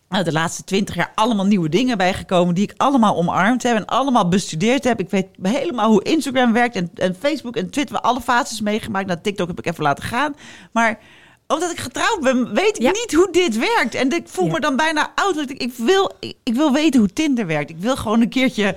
[0.09, 3.87] nou, de laatste twintig jaar allemaal nieuwe dingen bijgekomen die ik allemaal omarmd heb en
[3.87, 5.01] allemaal bestudeerd heb.
[5.01, 9.07] Ik weet helemaal hoe Instagram werkt en, en Facebook en Twitter, alle fases meegemaakt.
[9.07, 10.35] Nou, TikTok heb ik even laten gaan.
[10.73, 10.99] Maar
[11.47, 12.91] omdat ik getrouwd ben, weet ik Ja.
[12.91, 13.95] niet hoe dit werkt.
[13.95, 14.53] En ik voel Ja.
[14.53, 15.37] me dan bijna oud.
[15.37, 17.71] Ik, ik, wil, ik, ik wil weten hoe Tinder werkt.
[17.71, 18.77] Ik wil gewoon een keertje...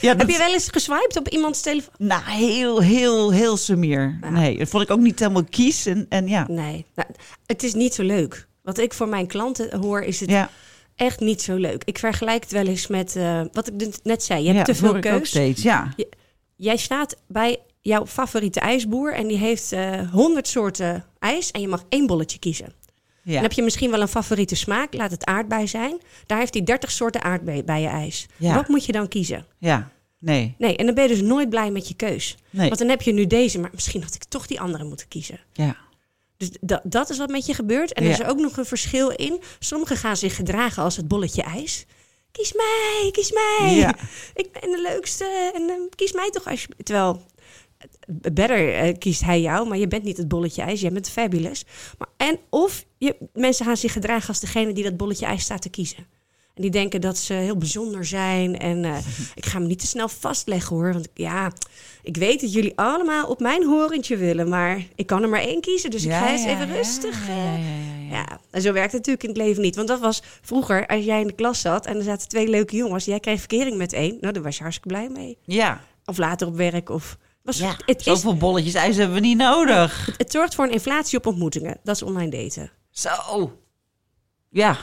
[0.00, 1.94] Ja, Heb je wel eens geswiped op iemands telefoon?
[1.98, 4.18] Nou, heel, heel, heel sumier.
[4.30, 5.86] Nee, dat vond ik ook niet helemaal kies.
[5.86, 6.46] En, en ja.
[6.48, 7.08] Nee, nou,
[7.46, 8.46] het is niet zo leuk.
[8.62, 10.50] Wat ik voor mijn klanten hoor, is het Ja,
[10.94, 11.82] echt niet zo leuk.
[11.84, 14.44] Ik vergelijk het wel eens met eh, wat ik net zei.
[14.44, 15.28] Je hebt te veel keus.
[15.28, 15.62] steeds.
[15.62, 15.94] Ja.
[16.56, 19.74] Jij staat bij jouw favoriete ijsboer en die heeft
[20.12, 22.72] honderd soorten ijs en je mag één bolletje kiezen.
[23.26, 23.32] Ja.
[23.32, 26.00] Dan heb je misschien wel een favoriete smaak, laat het aardbei zijn.
[26.26, 28.26] Daar heeft hij 30 soorten aardbeien-ijs.
[28.36, 28.54] Ja.
[28.54, 29.46] Wat moet je dan kiezen?
[29.58, 29.94] ja.
[30.18, 30.54] Nee.
[30.58, 32.36] Nee, en dan ben je dus nooit blij met je keus.
[32.50, 32.66] Nee.
[32.66, 35.40] Want dan heb je nu deze, maar misschien had ik toch die andere moeten kiezen.
[35.52, 35.76] Ja.
[36.36, 37.92] Dus dat, dat is wat met je gebeurt.
[37.92, 39.40] En er is ook nog een verschil in.
[39.58, 41.86] Sommigen gaan zich gedragen als het bolletje ijs.
[42.32, 43.74] Kies mij, kies mij.
[43.74, 43.94] Ja.
[44.42, 45.50] Ik ben de leukste.
[45.54, 46.68] En eh, kies mij toch als je...
[46.82, 47.22] Terwijl,
[48.32, 50.80] better eh, kiest hij jou, maar je bent niet het bolletje ijs.
[50.80, 51.64] Jij bent fabulous.
[51.98, 55.62] Maar, en of je, mensen gaan zich gedragen als degene die dat bolletje ijs staat
[55.62, 56.06] te kiezen.
[56.54, 58.58] En die denken dat ze heel bijzonder zijn.
[58.58, 58.98] En eh,
[59.34, 60.92] ik ga me niet te snel vastleggen hoor.
[60.92, 61.52] Want ja,
[62.02, 64.48] ik weet dat jullie allemaal op mijn horentje willen.
[64.48, 65.90] Maar ik kan er maar één kiezen.
[65.90, 67.26] Dus ik ga eens even rustig.
[68.10, 69.76] Ja, en zo werkt het natuurlijk in het leven niet.
[69.76, 72.76] Want dat was vroeger, als jij in de klas zat en er zaten twee leuke
[72.76, 75.38] jongens, jij kreeg verkering met één, nou, daar was je hartstikke blij mee.
[75.44, 75.80] Ja.
[76.04, 76.90] Of later op werk.
[76.90, 77.76] Of, was, ja.
[77.86, 80.14] het, is, Zoveel bolletjes ijs hebben we niet nodig.
[80.16, 81.76] het zorgt voor een inflatie op ontmoetingen.
[81.82, 82.70] Dat is online daten.
[82.90, 83.58] Zo.
[84.50, 84.76] Ja.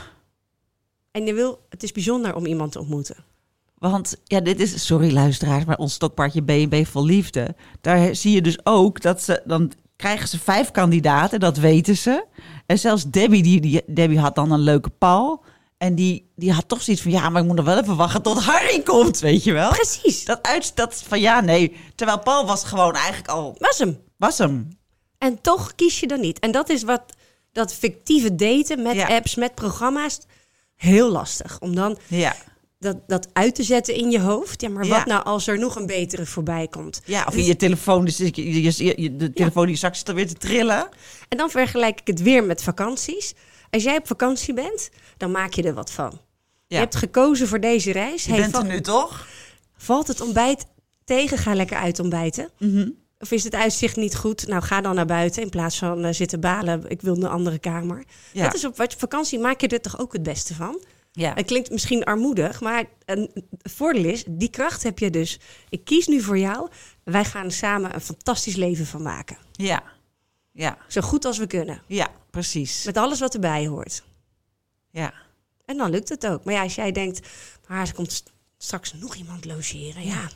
[1.10, 3.24] En je wil, het is bijzonder om iemand te ontmoeten.
[3.78, 7.54] Want ja, dit is, sorry luisteraars, maar ons stokpaardje B&B vol liefde.
[7.80, 12.24] Daar zie je dus ook dat ze, dan krijgen ze vijf kandidaten, dat weten ze.
[12.66, 15.44] En zelfs Debbie, die, die, Debbie had dan een leuke Paul.
[15.84, 18.22] En die, die had toch zoiets van, ja, maar ik moet nog wel even wachten
[18.22, 19.70] tot Harry komt, weet je wel.
[19.70, 21.76] Precies, Dat uit, dat van ja, nee.
[21.94, 23.98] Terwijl Paul was gewoon eigenlijk al, was hem.
[24.16, 24.68] was hem.
[25.18, 26.38] En toch kies je dan niet.
[26.38, 27.02] En dat is wat
[27.52, 29.06] dat fictieve daten met Ja.
[29.08, 30.18] apps, met programma's,
[30.76, 31.56] heel lastig.
[31.60, 32.36] Om dan Ja.
[32.78, 34.60] dat, dat uit te zetten in je hoofd.
[34.60, 34.96] Ja, maar Ja.
[34.96, 37.00] wat nou als er nog een betere voorbij komt?
[37.04, 40.14] Ja, of in je telefoon, dus je, je, je- je- de telefoon die straks er
[40.14, 40.88] weer te trillen.
[41.28, 43.34] En dan vergelijk ik het weer met vakanties.
[43.74, 46.20] Als jij op vakantie bent, dan maak je er wat van.
[46.66, 48.24] Je hebt gekozen voor deze reis.
[48.24, 49.26] Je Hey, bent er nu toch?
[49.76, 50.66] Valt het ontbijt
[51.04, 51.38] tegen?
[51.38, 52.48] Ga lekker uit ontbijten.
[52.58, 52.88] Mhm.
[53.18, 54.46] Of is het uitzicht niet goed?
[54.46, 56.88] Nou, ga dan naar buiten in plaats van eh, zitten balen.
[56.88, 58.04] Ik wil een andere kamer.
[58.32, 58.44] Ja.
[58.44, 60.84] Dat is op wat vakantie maak je er toch ook het beste van?
[61.12, 61.32] Ja.
[61.34, 63.30] Het klinkt misschien armoedig, maar een,
[63.62, 65.40] het voordeel is, die kracht heb je dus.
[65.68, 66.68] Ik kies nu voor jou.
[67.04, 69.36] Wij gaan er samen een fantastisch leven van maken.
[69.52, 69.82] Ja.
[70.52, 70.78] Ja.
[70.88, 71.82] Zo goed als we kunnen.
[71.86, 72.84] Ja, precies.
[72.84, 74.02] Met alles wat erbij hoort.
[74.90, 75.12] Ja.
[75.64, 76.44] En dan lukt het ook.
[76.44, 77.28] Maar ja, als jij denkt,
[77.68, 80.04] maar er komt st- straks nog iemand logeren.
[80.04, 80.28] Ja,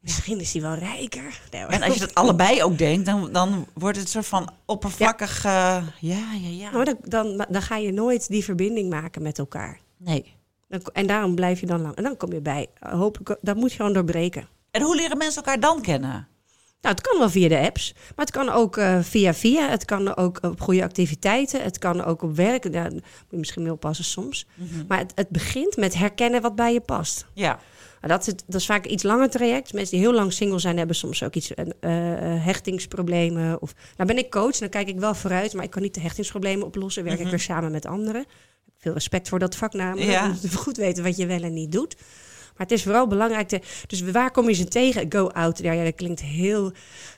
[0.00, 1.40] misschien is hij wel rijker.
[1.50, 1.64] Nee.
[1.64, 5.44] En als je dat allebei ook denkt, dan, dan wordt het een soort van oppervlakkig.
[5.44, 6.70] eh, ja, ja, ja.
[6.70, 9.80] Nou, dan, dan, dan ga je nooit die verbinding maken met elkaar.
[9.96, 10.34] Nee.
[10.68, 11.94] Dan, en daarom blijf je dan lang.
[11.94, 14.48] En dan kom je bij, hopelijk, dat moet je gewoon doorbreken.
[14.70, 16.28] En hoe leren mensen elkaar dan kennen?
[16.80, 19.68] Nou, het kan wel via de apps, maar het kan ook eh, via via.
[19.68, 21.62] Het kan ook op goede activiteiten.
[21.62, 22.72] Het kan ook op werk.
[22.72, 24.46] Daar moet je misschien mee oppassen soms.
[24.88, 27.26] Maar het, het begint met herkennen wat bij je past.
[27.34, 27.58] Ja.
[28.00, 29.72] Nou, dat, is dat is vaak een iets langer traject.
[29.72, 31.64] Mensen die heel lang single zijn, hebben soms ook iets eh,
[32.44, 33.62] hechtingsproblemen.
[33.62, 36.00] Of, nou ben ik coach, dan kijk ik wel vooruit, maar ik kan niet de
[36.00, 37.04] hechtingsproblemen oplossen.
[37.04, 38.26] Werk ik weer samen met anderen.
[38.78, 40.10] Veel respect voor dat vak namelijk.
[40.10, 40.24] Ja.
[40.24, 41.96] Je moet goed weten wat je wel en niet doet.
[42.58, 43.48] Maar het is vooral belangrijk.
[43.48, 45.06] Te, dus waar kom je ze tegen?
[45.12, 45.58] Go out.
[45.58, 46.72] Ja, ja, dat klinkt heel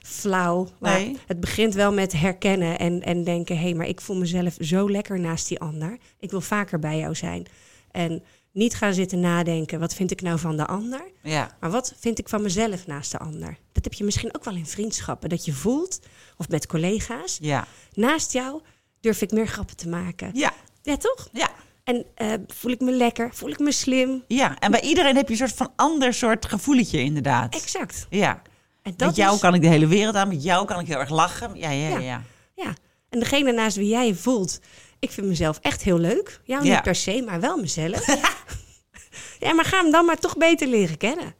[0.05, 0.67] flauw.
[0.79, 1.17] Maar Nee.
[1.27, 4.89] het begint wel met herkennen en, en denken: hé, hey, maar ik voel mezelf zo
[4.91, 5.97] lekker naast die ander.
[6.19, 7.45] Ik wil vaker bij jou zijn.
[7.91, 11.01] En niet gaan zitten nadenken: wat vind ik nou van de ander?
[11.23, 11.57] Ja.
[11.59, 13.57] Maar wat vind ik van mezelf naast de ander?
[13.71, 15.29] Dat heb je misschien ook wel in vriendschappen.
[15.29, 15.99] Dat je voelt,
[16.37, 17.67] of met collega's, Ja.
[17.93, 18.61] naast jou
[18.99, 20.29] durf ik meer grappen te maken.
[20.33, 20.53] Ja.
[20.83, 21.29] Ja, toch?
[21.31, 21.49] Ja.
[21.83, 23.29] En eh, voel ik me lekker?
[23.33, 24.23] Voel ik me slim?
[24.27, 24.59] Ja.
[24.59, 27.55] En bij iedereen heb je een soort van ander soort gevoeletje, inderdaad.
[27.55, 28.05] Exact.
[28.09, 28.41] Ja.
[28.81, 30.27] En dat Met jou is- kan ik de hele wereld aan.
[30.27, 31.51] Met jou kan ik heel erg lachen.
[31.55, 32.23] Ja, ja, ja.
[32.55, 32.73] Ja.
[33.09, 34.59] En degene naast wie jij je voelt,
[34.99, 36.41] ik vind mezelf echt heel leuk.
[36.43, 36.73] Jou Ja.
[36.73, 38.05] niet per se, maar wel mezelf.
[39.39, 41.35] ja, maar ga hem dan maar toch beter leren kennen.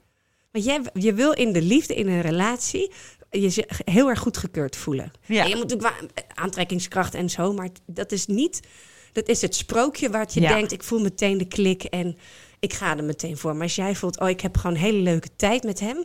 [0.52, 2.92] Want jij, je wil in de liefde, in een relatie,
[3.30, 5.12] je heel erg goedgekeurd voelen.
[5.26, 5.44] Ja.
[5.44, 8.60] En je moet natuurlijk aantrekkingskracht en zo, maar dat is niet...
[9.12, 10.54] Dat is het sprookje waar je Ja.
[10.54, 12.18] denkt, ik voel meteen de klik en
[12.60, 13.54] ik ga er meteen voor.
[13.54, 16.04] Maar als jij voelt, oh, ik heb gewoon een hele leuke tijd met hem,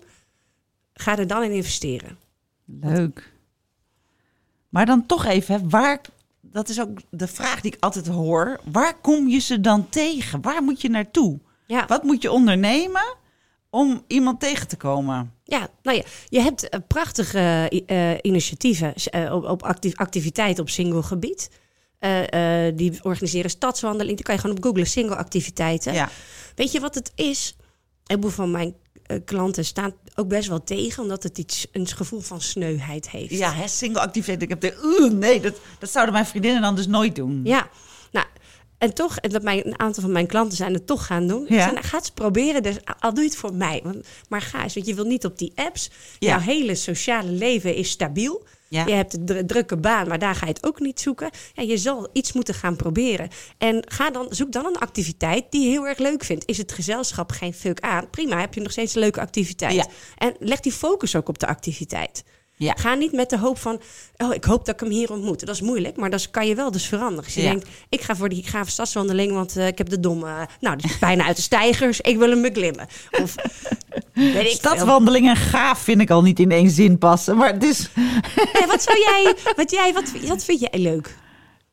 [0.95, 2.19] ga er dan in investeren.
[2.65, 3.33] Leuk.
[4.69, 6.01] Maar dan toch even, hè, waar,
[6.41, 8.61] dat is ook de vraag die ik altijd hoor.
[8.73, 10.41] Waar kom je ze dan tegen?
[10.41, 11.39] Waar moet je naartoe?
[11.67, 11.87] Ja.
[11.87, 13.15] Wat moet je ondernemen
[13.71, 15.33] om iemand tegen te komen?
[15.45, 20.71] Ja, nou ja, je hebt eh, prachtige eh, initiatieven eh, op, op actief, activiteiten op
[20.71, 21.51] single gebied.
[22.07, 24.17] Eh, eh, die organiseren stadswandelingen.
[24.17, 25.93] Die kan je gewoon op googlen, single activiteiten.
[25.93, 26.09] Ja.
[26.55, 27.55] Weet je wat het is?
[27.59, 27.65] Een
[28.05, 32.21] heleboel van mijn eh, klanten staan ook best wel tegen, omdat het iets, een gevoel
[32.21, 33.31] van sneuheid heeft.
[33.31, 34.43] Ja, hè, single activiteit.
[34.43, 37.41] Ik heb de, oeh, nee, dat, dat zouden mijn vriendinnen dan dus nooit doen.
[37.45, 37.69] Ja,
[38.13, 38.27] nou,
[38.79, 41.47] en toch, en dat mijn, een aantal van mijn klanten zijn het toch gaan doen.
[41.49, 41.71] Ja.
[41.71, 43.81] nou, ga het proberen, dus, al doe je het voor mij.
[43.85, 45.91] Want, maar ga eens, want je wil niet op die apps.
[46.19, 46.29] Ja.
[46.29, 48.47] Jouw hele sociale leven is stabiel.
[48.69, 48.87] Ja.
[48.87, 51.31] Je hebt een dru- drukke baan, maar daar ga je het ook niet zoeken.
[51.55, 53.29] Ja, je zal iets moeten gaan proberen.
[53.59, 56.47] En ga dan, zoek dan een activiteit die je heel erg leuk vindt.
[56.49, 58.11] Is het gezelschap geen fuck aan?
[58.11, 59.75] Prima, heb je nog steeds een leuke activiteit.
[59.75, 59.87] Ja.
[60.17, 62.25] En leg die focus ook op de activiteit.
[62.59, 62.73] Ja.
[62.79, 63.81] Ga niet met de hoop van,
[64.17, 65.41] oh, ik hoop dat ik hem hier ontmoet.
[65.47, 67.25] Dat is moeilijk, maar dat kan je wel dus veranderen.
[67.25, 67.51] Als je Ja.
[67.51, 70.91] denkt, ik ga voor die gave stadswandeling, want eh, ik heb de domme, nou, die
[70.91, 72.87] is bijna uit de stijgers, ik wil hem beklimmen.
[73.23, 73.35] Of
[74.13, 74.53] weet
[75.15, 77.37] ik gaaf vind ik al niet in één zin passen.
[77.37, 77.89] Maar het is...
[78.53, 81.17] Ja, wat zou jij, wat jij, wat, wat vind jij leuk?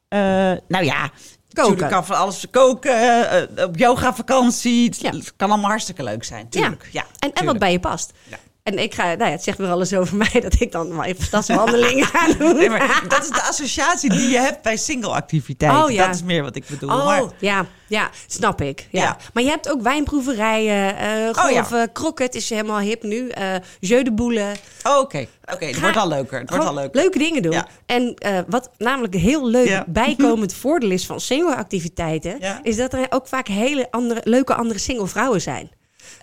[0.08, 0.20] Eh,
[0.68, 1.12] nou ja,
[1.54, 1.72] Koken.
[1.72, 4.86] Tuurlijk kan van alles koken, eh, op yoga vakantie.
[4.86, 5.12] Het, Ja.
[5.36, 6.50] kan allemaal hartstikke leuk zijn.
[6.50, 6.90] Tuurlijk.
[6.92, 7.06] Ja.
[7.20, 8.12] en, en wat bij je past.
[8.30, 8.38] Ja.
[8.64, 11.06] En ik ga, nou ja, het zegt weer alles over mij dat ik dan maar
[11.06, 12.56] even stadswandelingen ga doen.
[12.56, 15.84] Nee, maar dat is de associatie die je hebt bij single activiteiten.
[15.84, 16.06] Oh, ja.
[16.06, 16.90] Dat is meer wat ik bedoel.
[16.90, 18.88] Oh, Maar, ja, ja, snap ik.
[18.92, 19.02] Ja.
[19.02, 19.18] Ja.
[19.34, 21.64] Maar je hebt ook wijnproeverijen, eh Oh, ja.
[21.64, 24.52] golven, kroket is helemaal hip nu, eh jeu de boule.
[24.84, 25.28] oh, oké.
[25.54, 26.40] Oké, het wordt al leuker.
[26.40, 27.02] Het wordt al leuker.
[27.02, 27.52] leuke dingen doen.
[27.52, 27.68] Ja.
[27.86, 33.28] En eh, wat namelijk heel leuk bijkomend voordeel is van single-activiteiten, is dat er ook
[33.28, 35.72] vaak hele andere, leuke andere single vrouwen zijn.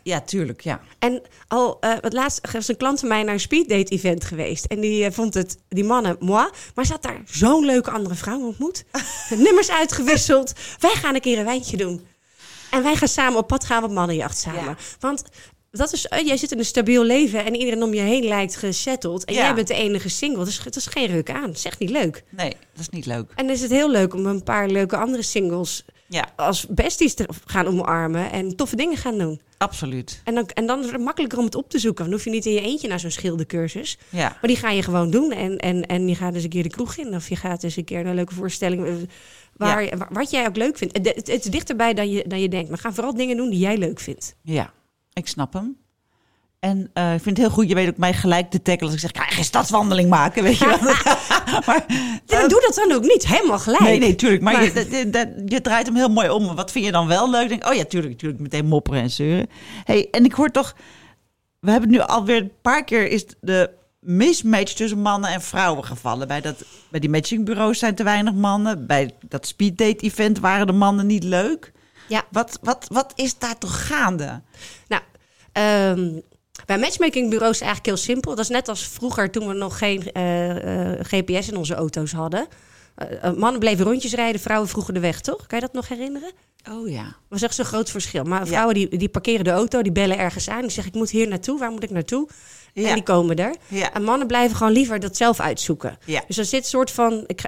[0.02, 0.60] Ja, tuurlijk.
[0.60, 0.80] Ja.
[0.98, 4.64] En al eh wat laatst was een klant van mij naar een speeddate event geweest.
[4.64, 6.48] En die eh, vond het, die mannen, moi.
[6.74, 8.84] Maar ze had daar zo'n leuke andere vrouw ontmoet.
[9.44, 10.52] Nummers uitgewisseld.
[10.78, 12.06] Wij gaan een keer een wijntje doen.
[12.70, 14.64] En wij gaan samen op pad gaan op mannenjacht samen.
[14.64, 14.76] Ja.
[15.00, 15.22] Want
[15.70, 18.56] dat is, eh, jij zit in een stabiel leven en iedereen om je heen lijkt
[18.56, 19.24] gesetteld.
[19.24, 19.40] En Ja.
[19.40, 20.44] jij bent de enige single.
[20.44, 21.46] Dus het is geen ruk aan.
[21.46, 22.24] Dat is echt niet leuk.
[22.28, 23.30] Nee, dat is niet leuk.
[23.34, 27.14] En dan is het heel leuk om een paar leuke andere singles Ja, als besties
[27.14, 29.40] te gaan omarmen en toffe dingen gaan doen.
[29.58, 30.20] absoluut.
[30.24, 32.04] En dan, en dan is het makkelijker om het op te zoeken.
[32.04, 33.98] Dan hoef je niet in je eentje naar zo'n schildercursus.
[34.08, 34.28] Ja.
[34.28, 35.32] Maar die ga je gewoon doen.
[35.32, 37.14] En, en, en je gaat eens een keer de kroeg in.
[37.14, 38.86] Of je gaat eens een keer naar een leuke voorstelling.
[38.86, 38.92] eh,
[39.56, 39.96] Waar, Ja.
[39.96, 40.96] wa- Wat jij ook leuk vindt.
[40.96, 42.68] Het, het, het is dichterbij dan je, dan je denkt.
[42.68, 44.36] Maar ga vooral dingen doen die jij leuk vindt.
[44.42, 44.72] Ja,
[45.12, 45.76] ik snap hem.
[46.60, 49.02] En eh, ik vind het heel goed, je weet ook mij gelijk te tackelen als
[49.02, 50.78] ik zeg, ga geen stadswandeling maken, weet je wel.
[51.66, 51.84] maar,
[52.26, 53.26] Ja, doe dat dan ook niet.
[53.26, 53.82] Helemaal gelijk.
[53.82, 54.42] Nee, nee, tuurlijk.
[54.42, 56.54] Maar, Maar- Je, je draait hem heel mooi om.
[56.54, 57.48] Wat vind je dan wel leuk?
[57.48, 58.40] Denk, oh ja, tuurlijk, tuurlijk.
[58.40, 59.46] Meteen mopperen en zeuren.
[59.84, 60.74] Hey, en ik hoor toch...
[61.60, 63.70] We hebben nu alweer een paar keer is de
[64.00, 66.28] mismatch tussen mannen en vrouwen gevallen.
[66.28, 68.86] Bij, dat, bij die matchingbureaus zijn te weinig mannen.
[68.86, 71.72] Bij dat speeddate event waren de mannen niet leuk.
[72.08, 72.22] Ja.
[72.30, 74.40] Wat, wat, wat is daar toch gaande?
[74.88, 75.02] Nou,
[75.52, 76.20] ehm,
[76.70, 78.34] bij matchmakingbureaus is het eigenlijk heel simpel.
[78.34, 82.12] Dat is net als vroeger toen we nog geen eh, eh, GPS in onze auto's
[82.12, 82.46] hadden.
[82.94, 85.46] Eh, mannen bleven rondjes rijden, vrouwen vroegen de weg, toch?
[85.46, 86.30] Kan je dat nog herinneren?
[86.70, 87.02] Oh ja.
[87.02, 88.24] Dat was echt zo'n groot verschil.
[88.24, 90.60] Maar vrouwen die, die parkeren de auto, die bellen ergens aan.
[90.60, 92.28] Die zeggen, ik moet hier naartoe, waar moet ik naartoe?
[92.72, 92.88] Ja.
[92.88, 93.54] En die komen er.
[93.68, 93.92] Ja.
[93.92, 95.98] En mannen blijven gewoon liever dat zelf uitzoeken.
[96.04, 96.22] Ja.
[96.26, 97.24] Dus er zit een soort van...
[97.26, 97.42] Ik,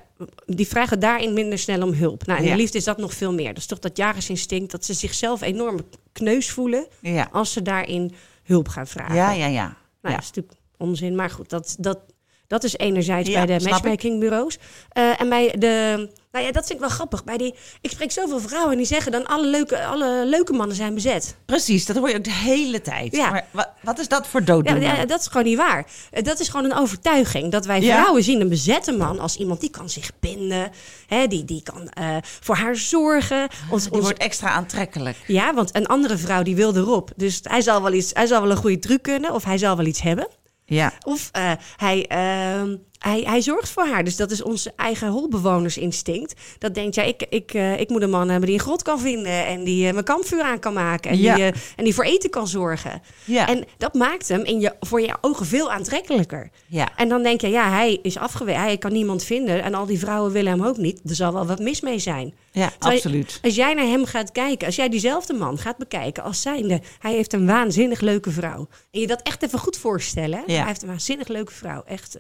[0.47, 2.27] die vragen daarin minder snel om hulp.
[2.27, 3.49] Nou, in de liefde is dat nog veel meer.
[3.49, 5.81] Dat is toch dat jagersinstinct, dat ze zichzelf enorm
[6.13, 6.87] kneus voelen...
[7.33, 9.15] Als ze daarin hulp gaan vragen.
[9.15, 9.65] Ja, ja, ja.
[9.65, 10.11] Nou, ja.
[10.11, 11.15] dat is natuurlijk onzin.
[11.15, 11.99] Maar goed, dat, dat,
[12.47, 14.59] dat is enerzijds bij de matchmakingbureaus.
[14.89, 16.11] Eh en bij de...
[16.33, 17.25] Nou ja, dat vind ik wel grappig.
[17.25, 19.27] Bij die, ik spreek zoveel vrouwen en die zeggen dan...
[19.27, 21.37] alle leuke, alle leuke mannen zijn bezet.
[21.47, 23.17] Precies, dat hoor je ook de hele tijd.
[23.17, 23.31] Ja.
[23.31, 24.83] Maar wat, wat is dat voor Ja, dooddoener?
[24.83, 25.87] ja, dat is gewoon niet waar.
[26.11, 27.51] Eh, Dat is gewoon een overtuiging.
[27.53, 27.99] Dat wij Ja.
[28.01, 30.71] vrouwen zien een bezette man als iemand die kan zich binden.
[31.07, 33.49] Hè, die, die kan eh, voor haar zorgen.
[33.71, 35.17] Ons, Die ons- wordt extra aantrekkelijk.
[35.27, 37.11] Ja, want een andere vrouw die wil erop.
[37.17, 39.35] Dus hij zal wel, iets, hij zal wel een goede truc kunnen.
[39.35, 40.29] Of hij zal wel iets hebben.
[40.65, 40.93] Ja.
[41.05, 44.05] Of eh, hij, ehm, hij, hij zorgt voor haar.
[44.05, 46.35] Dus dat is ons eigen holbewonersinstinct.
[46.59, 49.01] Dat denkt, ja, ik, ik, eh, ik moet een man hebben die een grot kan
[49.01, 49.47] vinden.
[49.47, 51.11] En die eh, mijn kampvuur aan kan maken.
[51.11, 51.35] En, Ja.
[51.35, 53.03] die, eh, en die voor eten kan zorgen.
[53.25, 53.49] Ja.
[53.49, 56.51] En dat maakt hem in je, voor je ogen veel aantrekkelijker.
[56.67, 56.89] Ja.
[56.97, 58.61] En dan denk je, ja, hij is afgewezen.
[58.61, 59.63] Hij kan niemand vinden.
[59.63, 61.01] En al die vrouwen willen hem ook niet.
[61.09, 62.35] Er zal wel wat mis mee zijn.
[62.53, 63.39] Ja, Terwijl- absoluut.
[63.43, 67.13] Als jij naar hem gaat kijken, als jij diezelfde man gaat bekijken als zijnde, hij
[67.13, 68.69] heeft een waanzinnig leuke vrouw.
[68.91, 70.43] En je dat echt even goed voorstellen.
[70.47, 70.55] Ja.
[70.59, 71.83] Hij heeft een waanzinnig leuke vrouw.
[71.87, 72.17] Echt,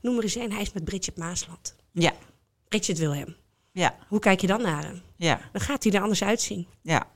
[0.00, 0.52] noem er een.
[0.52, 1.74] Hij is met Bridget Maasland.
[1.92, 2.12] Ja.
[2.68, 3.36] Bridget wil hem.
[3.72, 3.94] Ja.
[4.08, 5.02] Hoe kijk je dan naar hem?
[5.16, 5.40] Ja.
[5.52, 6.66] Dan gaat hij er anders uitzien.
[6.82, 7.06] Ja.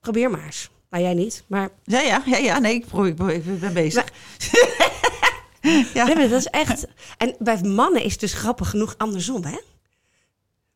[0.00, 0.70] Probeer maar eens.
[0.90, 1.44] Nou, jij niet.
[1.46, 2.58] Maar Ja, ja, ja, ja.
[2.58, 4.04] Nee, ik, probeer, ik ben bezig.
[5.94, 6.04] ja.
[6.04, 6.86] nee, maar dat is echt...
[7.18, 9.58] En bij mannen is het dus grappig genoeg andersom, hè?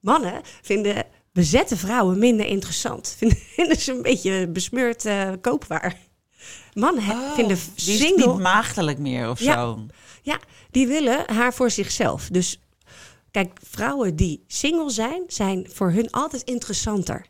[0.00, 3.16] Mannen vinden bezette vrouwen minder interessant.
[3.56, 5.96] Vinden, ze een beetje besmeurd eh, koopwaar.
[6.74, 8.26] Mannen Oh, vinden die is single...
[8.26, 9.52] niet maagdelijk meer of Ja.
[9.54, 9.87] zo.
[10.24, 10.38] Ja,
[10.70, 12.28] die willen haar voor zichzelf.
[12.28, 12.60] Dus
[13.30, 17.26] kijk, vrouwen die single zijn, zijn voor hun altijd interessanter.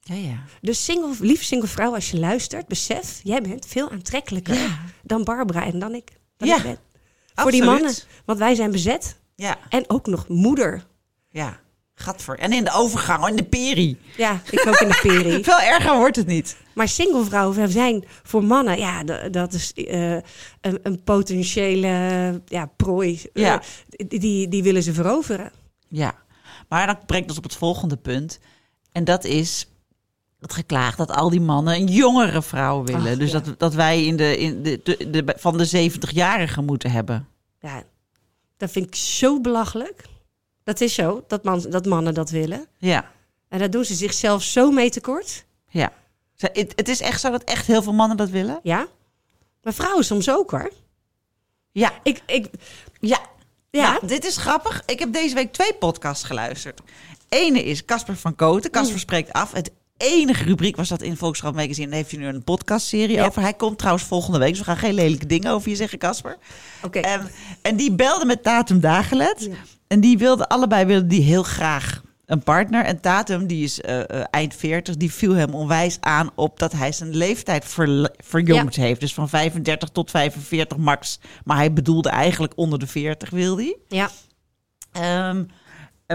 [0.00, 0.44] Ja, ja.
[0.60, 4.78] Dus single, lieve single vrouw, als je luistert, besef, jij bent veel aantrekkelijker Ja.
[5.02, 6.10] dan Barbara en dan ik.
[6.36, 6.78] Dan Ja, ik ben.
[7.34, 10.86] Voor die mannen, want wij zijn bezet Ja, en ook nog moeder.
[11.30, 11.60] ja.
[12.00, 12.38] Gadver.
[12.38, 13.98] En in de overgang, in de peri.
[14.16, 15.44] Ja, ik ook in de peri.
[15.44, 16.56] Veel erger wordt het niet.
[16.74, 20.12] Maar single vrouwen zijn voor mannen, ja, dat is eh,
[20.60, 21.88] een, een potentiële
[22.44, 23.22] ja, prooi.
[23.32, 23.62] Ja.
[23.90, 25.52] Eh, die, die willen ze veroveren.
[25.88, 26.14] Ja.
[26.68, 28.38] Maar dat brengt ons op het volgende punt.
[28.92, 29.68] En dat is
[30.40, 33.12] het geklaag dat al die mannen een jongere vrouw willen.
[33.12, 33.40] Ach, dus ja.
[33.40, 37.28] dat, dat wij in de, in de, de, de- van de 70-jarigen moeten hebben.
[37.60, 37.82] Ja,
[38.56, 40.04] dat vind ik zo belachelijk.
[40.70, 42.66] Dat is zo, dat, man, dat mannen dat willen.
[42.78, 43.10] Ja.
[43.48, 45.44] En daar doen ze zichzelf zo mee tekort.
[45.68, 45.92] Ja.
[46.36, 48.60] Het, het is echt zo dat echt heel veel mannen dat willen?
[48.62, 48.86] Ja.
[49.62, 50.72] Maar vrouwen soms ook hoor.
[51.72, 51.92] Ja.
[52.02, 52.46] Ik, ik,
[53.00, 53.18] Ja.
[53.70, 54.82] ja, dit is grappig.
[54.86, 56.80] Ik heb deze week twee podcasts geluisterd.
[57.28, 58.70] Ene is Casper van Koten.
[58.70, 59.52] Casper spreekt af.
[59.52, 61.86] Het enige rubriek was dat in Volkskrant Magazine.
[61.86, 63.26] Daar heeft hij nu een podcastserie Ja.
[63.26, 63.42] over.
[63.42, 64.48] Hij komt trouwens volgende week.
[64.48, 66.36] Dus we gaan geen lelijke dingen over je zeggen, Casper.
[66.82, 66.98] oké.
[66.98, 67.30] En,
[67.62, 69.46] en die belde met Tatum Dagelet.
[69.50, 69.56] Ja.
[69.86, 72.84] En die wilden allebei wilden die heel graag een partner.
[72.84, 76.72] En Tatum, die is eh, eh, eind 40, die viel hem onwijs aan op dat
[76.72, 79.00] hij zijn leeftijd verle- verjongd heeft.
[79.00, 81.18] Dus van 35 tot 45 max.
[81.44, 83.76] Maar hij bedoelde eigenlijk onder de 40 wil hij.
[83.88, 84.10] Ja,
[84.92, 85.44] Ehm,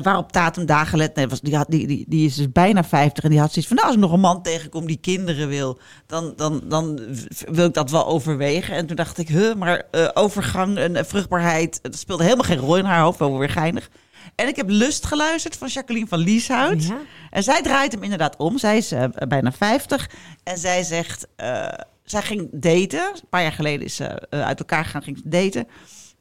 [0.04, 3.30] waarop Tatum Dagelet, nee, was, die, had, die, die, die is dus bijna 50 en
[3.30, 6.34] die had zoiets van, nou, als ik nog een man tegenkom die kinderen wil, dan,
[6.36, 7.00] dan, dan
[7.48, 8.76] wil ik dat wel overwegen.
[8.76, 12.58] En toen dacht ik, huh, maar eh, overgang en eh, vruchtbaarheid, dat speelde helemaal geen
[12.58, 13.90] rol in haar hoofd, wel weer geinig.
[14.36, 16.84] En ik heb Lust geluisterd van Jacqueline van Lieshout.
[16.84, 17.02] Ja.
[17.30, 18.58] En zij draait hem inderdaad om.
[18.58, 20.10] Zij is eh, bijna 50.
[20.44, 21.68] En zij zegt, eh,
[22.04, 23.12] zij ging daten.
[23.14, 25.68] Een paar jaar geleden is ze eh, uit elkaar gegaan, ging daten.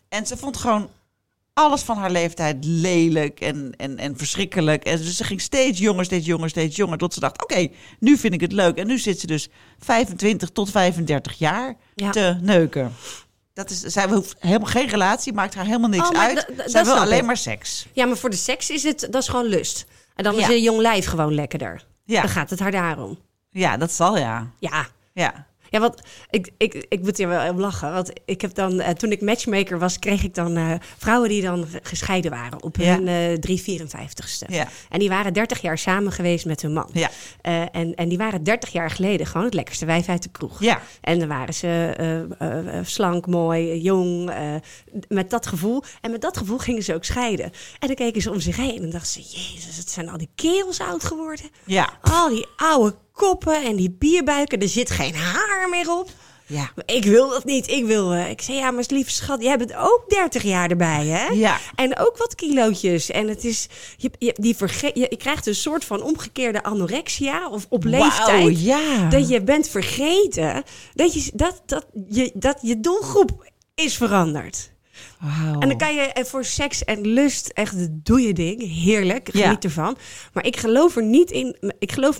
[0.09, 0.91] En ze vond gewoon
[1.55, 4.85] alles van haar leeftijd lelijk en, en, en verschrikkelijk.
[4.85, 6.99] En dus ze ging steeds jonger, steeds jonger, steeds jonger.
[6.99, 8.77] Tot ze dacht, oké, nu vind ik het leuk.
[8.79, 9.49] En nu zit ze dus
[9.79, 12.11] 25 tot 35 jaar Ja.
[12.11, 12.93] te neuken.
[13.53, 16.47] Dat is, zij hoeft helemaal geen relatie, maakt haar helemaal niks Oh, uit.
[16.57, 17.25] zij dat wil alleen ik.
[17.25, 17.87] maar seks.
[17.93, 19.87] ja, maar voor de seks is het, dat is gewoon lust.
[20.15, 20.51] En dan is Ja.
[20.53, 21.87] een jong lijf gewoon lekkerder.
[22.05, 22.21] Ja.
[22.21, 23.19] Dan gaat het haar daarom.
[23.51, 24.51] Ja, dat zal ja.
[24.59, 25.47] Ja, Ja.
[25.75, 26.01] Ja, want
[26.31, 27.93] ik, ik, ik moet hier wel om lachen.
[27.93, 31.43] Want ik heb dan, eh, toen ik matchmaker was, kreeg ik dan eh, vrouwen die
[31.43, 32.95] dan ge- gescheiden waren op Ja.
[32.99, 34.47] hun eh 354ste.
[34.53, 34.69] Ja.
[34.91, 36.91] En die waren 30 jaar samen geweest met hun man.
[36.93, 37.11] Ja.
[37.73, 40.61] En, en die waren 30 jaar geleden gewoon het lekkerste wijf uit de kroeg.
[40.63, 40.81] Ja.
[41.01, 44.33] En dan waren ze slank, mooi, jong,
[45.09, 45.83] met dat gevoel.
[46.01, 47.53] En met dat gevoel gingen ze ook scheiden.
[47.79, 49.39] En dan keken ze om zich heen en dachten ze...
[49.39, 51.47] Jezus, het zijn al die kerels oud geworden.
[51.65, 51.89] Ja.
[52.03, 54.61] Al die oude koppen en die bierbuiken.
[54.61, 56.09] Er zit geen haar meer op.
[56.47, 56.71] Ja.
[56.87, 57.69] Ik wil dat niet.
[57.71, 58.13] Ik wil.
[58.13, 61.27] eh, ik zei ja, maar lieve schat, jij bent ook 30 jaar erbij, hè?
[61.27, 61.59] Ja.
[61.75, 63.11] En ook wat kilootjes.
[63.11, 63.69] En het is.
[63.97, 68.61] Je, je, die verge je, je krijgt een soort van omgekeerde anorexia of op leeftijd.
[68.61, 69.09] Ja.
[69.09, 70.63] Dat je bent vergeten
[70.95, 74.73] dat je, dat, dat, je, dat je doelgroep is veranderd.
[75.61, 77.75] En dan kan je eh, voor seks en lust echt
[78.05, 78.83] doe je ding.
[78.85, 79.43] Heerlijk, Ja.
[79.45, 79.97] geniet ervan.
[80.33, 81.57] Maar ik geloof er niet in.
[81.79, 82.19] Ik geloof,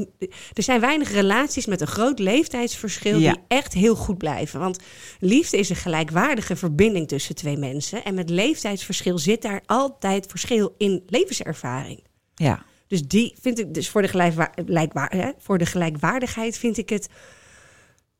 [0.53, 3.33] er zijn weinig relaties met een groot leeftijdsverschil Ja.
[3.33, 4.61] die echt heel goed blijven.
[4.61, 4.79] Want
[5.21, 8.05] liefde is een gelijkwaardige verbinding tussen twee mensen.
[8.05, 12.05] En met leeftijdsverschil zit daar altijd verschil in levenservaring.
[12.35, 12.65] Ja.
[12.87, 16.89] Dus die vind ik, dus voor de, gelijkwa- gelijkwa- hè, voor de gelijkwaardigheid vind ik
[16.89, 17.09] het.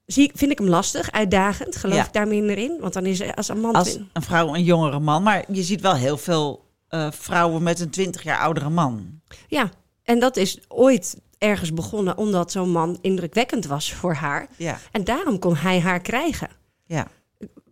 [0.07, 1.77] Zie, vind ik hem lastig, uitdagend.
[1.77, 2.05] Geloof Ja.
[2.07, 2.77] ik daar minder in?
[2.81, 3.75] Want dan is er- als een man.
[3.75, 5.23] Als een vrouw een jongere man.
[5.23, 9.21] Maar je ziet wel heel veel eh, vrouwen met een 20 jaar oudere man.
[9.49, 9.71] Ja,
[10.03, 14.49] en dat is ooit ergens begonnen omdat zo'n man indrukwekkend was voor haar.
[14.57, 14.79] Ja.
[14.93, 16.49] En daarom kon hij haar krijgen.
[16.87, 17.07] Ja.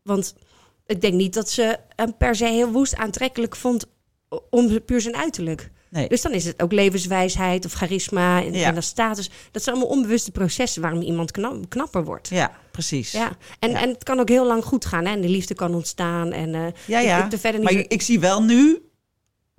[0.03, 0.35] Want
[0.87, 3.87] ik denk niet dat ze hem per se heel woest aantrekkelijk vond
[4.51, 5.71] om puur zijn uiterlijk.
[5.93, 6.09] Nee.
[6.09, 8.75] Dus dan is het ook levenswijsheid of charisma en, Ja.
[8.75, 9.31] en status.
[9.51, 12.29] Dat zijn allemaal onbewuste processen waarom iemand knap- knapper wordt.
[12.29, 13.13] Ja, precies.
[13.13, 13.81] Ja, en, Ja.
[13.83, 15.05] en het kan ook heel lang goed gaan.
[15.05, 15.13] Hè?
[15.13, 16.33] En de liefde kan ontstaan.
[16.33, 17.25] En, eh, Ja, ja.
[17.25, 18.83] ik verder niet maar ik zie wel nu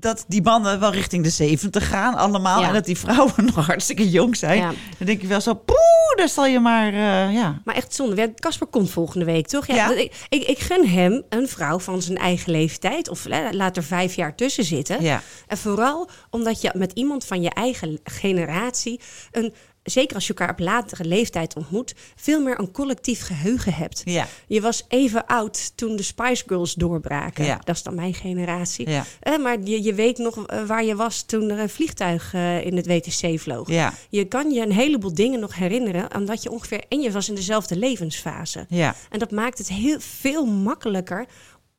[0.04, 2.62] dat die mannen wel richting de 70 gaan allemaal.
[2.62, 2.68] Ja.
[2.68, 4.58] En dat die vrouwen nog hartstikke jong zijn.
[4.58, 4.72] Ja.
[4.98, 7.62] Dan denk je wel zo, poeh, daar zal je maar, eh, ja.
[7.64, 8.34] Maar echt zonde.
[8.34, 9.68] Casper komt volgende week, toch?
[9.68, 13.10] Ja, Ik, ik, ik gun hem een vrouw van zijn eigen leeftijd.
[13.10, 15.22] Of eh, laat er vijf jaar tussen zitten.
[15.48, 19.00] En vooral omdat je met iemand van je eigen generatie...
[19.32, 19.54] Een,
[19.84, 21.96] zeker als je elkaar op latere leeftijd ontmoet...
[22.16, 24.02] veel meer een collectief geheugen hebt.
[24.06, 24.28] Ja.
[24.48, 27.46] Je was even oud toen de Spice Girls doorbraken.
[27.46, 27.62] Ja.
[27.64, 28.90] Dat is dan mijn generatie.
[28.90, 29.06] Ja.
[29.20, 32.66] Eh, maar je, je weet nog eh, waar je was toen er een vliegtuig eh,
[32.66, 33.70] in het WTC vloog.
[33.70, 33.94] Ja.
[34.10, 37.36] Je kan je een heleboel dingen nog herinneren, omdat je ongeveer en je was in
[37.36, 38.66] dezelfde levensfase.
[38.70, 38.96] Ja.
[39.10, 41.26] En dat maakt het heel veel makkelijker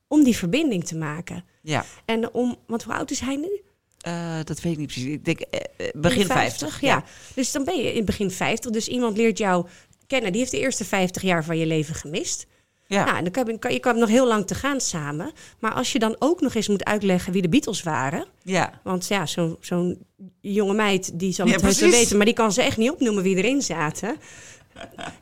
[0.09, 1.45] om die verbinding te maken.
[1.63, 1.85] Ja.
[2.05, 3.63] En om, want hoe oud is hij nu?
[4.05, 5.13] Eh, dat weet ik niet precies.
[5.13, 6.81] Ik denk eh, eh, begin 50.
[6.81, 7.05] Ja.
[7.35, 8.71] Dus dan ben je in begin 50.
[8.71, 9.67] Dus iemand leert jou
[10.07, 10.31] kennen.
[10.33, 12.47] Die heeft de eerste 50 jaar van je leven gemist.
[12.87, 13.05] Ja.
[13.05, 15.33] Nou, en dan kan je, kan, je kan nog heel lang te gaan samen.
[15.59, 18.27] Maar als je dan ook nog eens moet uitleggen wie de Beatles waren.
[18.43, 18.81] Ja.
[18.83, 19.99] Want ja, zo'n zo'n
[20.41, 23.37] jonge meid, die zal het wel weten, maar die kan ze echt niet opnoemen wie
[23.37, 24.17] erin zaten.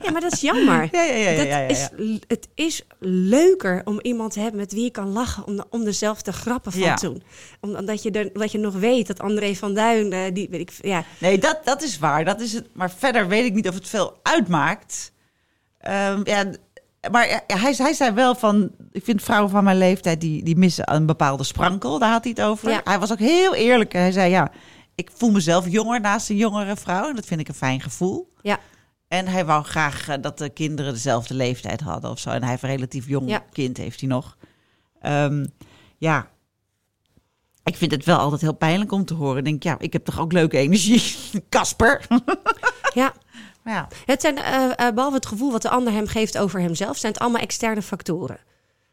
[0.02, 0.88] Ja, maar dat is jammer.
[0.92, 1.70] Ja, ja, ja, ja, Dat.
[1.70, 1.88] Is,
[2.26, 6.32] het is leuker om iemand te hebben met wie je kan lachen om, om dezelfde
[6.32, 7.22] grappen van toen.
[7.60, 10.60] Om- Omdat je, er, omdat je nog weet dat André van Duin, eh, die weet
[10.60, 12.24] ik, ja, Nee, dat, dat is waar.
[12.24, 12.66] Dat is het.
[12.74, 15.12] Maar verder weet ik niet of het veel uitmaakt.
[15.78, 16.44] Ehm, ja,
[17.10, 18.70] maar hij, hij zei wel van...
[18.92, 21.98] Ik vind vrouwen van mijn leeftijd, die, die missen een bepaalde sprankel.
[21.98, 22.68] Daar had hij het over.
[22.84, 23.92] Hij was ook heel eerlijk.
[23.92, 24.50] Hij zei, ja,
[24.94, 27.08] ik voel mezelf jonger naast een jongere vrouw.
[27.08, 28.32] En dat vind ik een fijn gevoel.
[28.42, 28.58] ja,
[29.12, 32.30] En hij wou graag eh, dat de kinderen dezelfde leeftijd hadden of zo.
[32.30, 33.44] En hij heeft een relatief jong Ja.
[33.52, 34.36] kind, heeft hij nog.
[35.00, 35.46] Ehm,
[35.98, 36.28] ja,
[37.64, 39.38] ik vind het wel altijd heel pijnlijk om te horen.
[39.38, 41.02] Ik denk, ja, ik heb toch ook leuke energie.
[41.48, 42.06] Kasper.
[42.94, 43.12] ja.
[43.64, 46.96] Ja, Het zijn, eh, eh, behalve het gevoel wat de ander hem geeft over hemzelf,
[46.96, 48.38] zijn het allemaal externe factoren.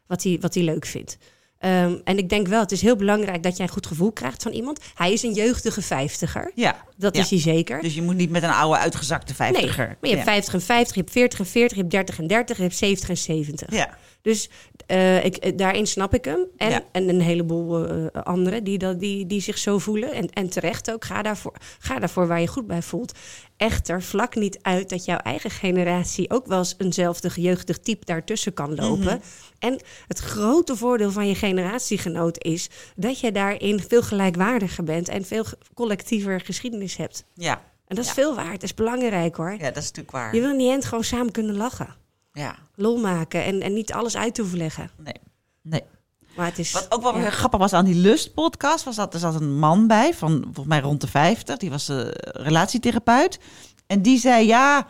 [0.06, 1.18] Wat hij, wat hij leuk vindt.
[1.58, 4.42] Ehm, en ik denk wel, het is heel belangrijk dat jij een goed gevoel krijgt
[4.42, 4.80] van iemand.
[4.94, 6.52] Hij is een jeugdige vijftiger.
[6.54, 6.76] ja.
[7.00, 7.22] Dat Ja.
[7.22, 7.82] is hij zeker.
[7.82, 9.86] Dus je moet niet met een oude uitgezakte nee, vijftiger.
[9.86, 10.32] maar je hebt ja.
[10.32, 12.76] 50 en 50, je hebt 40 en 40, je hebt 30 en 30, je hebt
[12.76, 13.72] 70 en 70.
[13.72, 13.98] Ja.
[14.22, 14.48] Dus
[14.86, 16.46] eh, ik, eh, daarin snap ik hem.
[16.56, 16.82] En, Ja.
[16.92, 20.12] en een heleboel eh, anderen die, dat, die, die zich zo voelen.
[20.12, 21.04] En, en terecht ook.
[21.04, 23.18] Ga daarvoor, ga daarvoor waar je goed bij voelt.
[23.56, 28.52] Echter, vlak niet uit dat jouw eigen generatie ook wel eens eenzelfde jeugdig type daartussen
[28.54, 29.04] kan lopen.
[29.04, 29.18] Mhm.
[29.58, 35.24] En het grote voordeel van je generatiegenoot is dat je daarin veel gelijkwaardiger bent en
[35.24, 35.44] veel
[35.74, 37.24] collectiever geschiedenis hebt.
[37.34, 37.52] Ja.
[37.86, 38.14] En dat is Ja.
[38.14, 38.52] veel waard.
[38.52, 39.50] Dat is belangrijk hoor.
[39.52, 40.34] ja, dat is natuurlijk waar.
[40.34, 41.94] Je wil in die end gewoon samen kunnen lachen.
[42.32, 44.90] Ja, Lol maken en, en niet alles uit hoeven leggen.
[44.96, 45.14] nee.
[45.62, 45.82] Nee.
[46.36, 46.72] Maar het is.
[46.72, 47.30] Wat ook wel ja.
[47.30, 50.80] grappig was aan die Lust-podcast, was dat er zat een man bij, van volgens mij
[50.80, 53.38] rond de 50, die was uh, relatietherapeut.
[53.86, 54.86] En die zei ja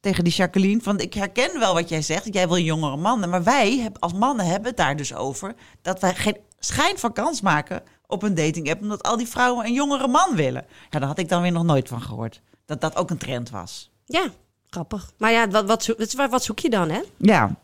[0.00, 3.28] tegen die Jacqueline: van ik herken wel wat jij zegt, jij wil jongere mannen.
[3.28, 7.40] Maar wij als mannen hebben het daar dus over dat wij geen schijn van kans
[7.40, 10.66] maken op een dating app, omdat al die vrouwen een jongere man willen.
[10.90, 12.40] Ja, daar had ik dan weer nog nooit van gehoord.
[12.66, 13.90] Dat dat ook een trend was.
[14.04, 14.30] Ja,
[14.70, 15.12] Grappig.
[15.16, 15.98] Maar ja, wat, wat, zoek,
[16.30, 17.00] wat zoek je dan, hè?
[17.16, 17.56] Ja,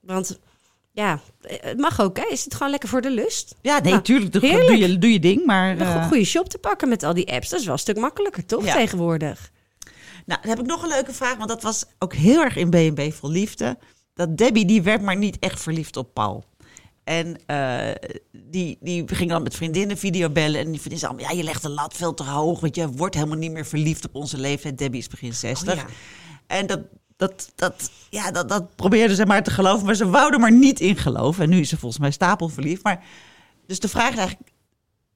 [0.00, 0.38] Want
[0.92, 2.26] ja, het mag ook, hè?
[2.30, 3.54] Is het gewoon lekker voor de lust?
[3.62, 4.32] ja nee, Nou, tuurlijk.
[4.32, 4.42] Doe,
[4.78, 5.70] je, doe je ding, maar...
[5.70, 7.80] Een eh, go- goede shop te pakken met al die apps, dat is wel een
[7.80, 8.64] stuk makkelijker, toch?
[8.64, 8.74] Ja.
[8.74, 9.50] Tegenwoordig.
[10.26, 12.70] Nou, dan heb ik nog een leuke vraag, want dat was ook heel erg in
[12.70, 13.78] B&B vol liefde.
[14.14, 16.44] Dat Debbie, die werd maar niet echt verliefd op Paul.
[17.10, 20.60] En eh, die, die ging dan met vriendinnen videobellen.
[20.60, 22.60] En die vriendin zei allemaal, ja, je legt de lat veel te hoog.
[22.60, 24.78] Want je wordt helemaal niet meer verliefd op onze leeftijd.
[24.78, 25.72] Debbie is begin 60.
[25.72, 25.86] Oh ja.
[26.46, 26.80] En dat,
[27.16, 29.86] dat, dat, ja, dat, dat probeerde ze maar te geloven.
[29.86, 31.44] Maar ze wou er maar niet in geloven.
[31.44, 32.82] En nu is ze volgens mij stapelverliefd.
[32.82, 33.04] Maar,
[33.66, 34.50] dus de vraag is eigenlijk,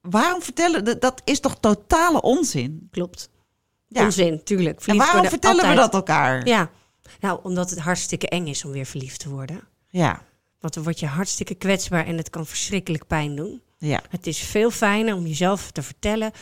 [0.01, 0.85] waarom vertellen...
[0.85, 2.89] Dat, dat is toch totale onzin?
[2.91, 3.31] Klopt.
[3.89, 4.05] Ja.
[4.05, 4.81] Onzin, tuurlijk.
[4.87, 6.47] En waarom vertellen we dat elkaar?
[6.47, 6.71] Ja.
[7.21, 9.61] Nou, omdat het hartstikke eng is om weer verliefd te worden.
[9.89, 10.23] ja.
[10.65, 13.63] Want dan word je hartstikke kwetsbaar en het kan verschrikkelijk pijn doen.
[13.79, 14.03] ja.
[14.11, 16.33] Het is veel fijner om jezelf te vertellen...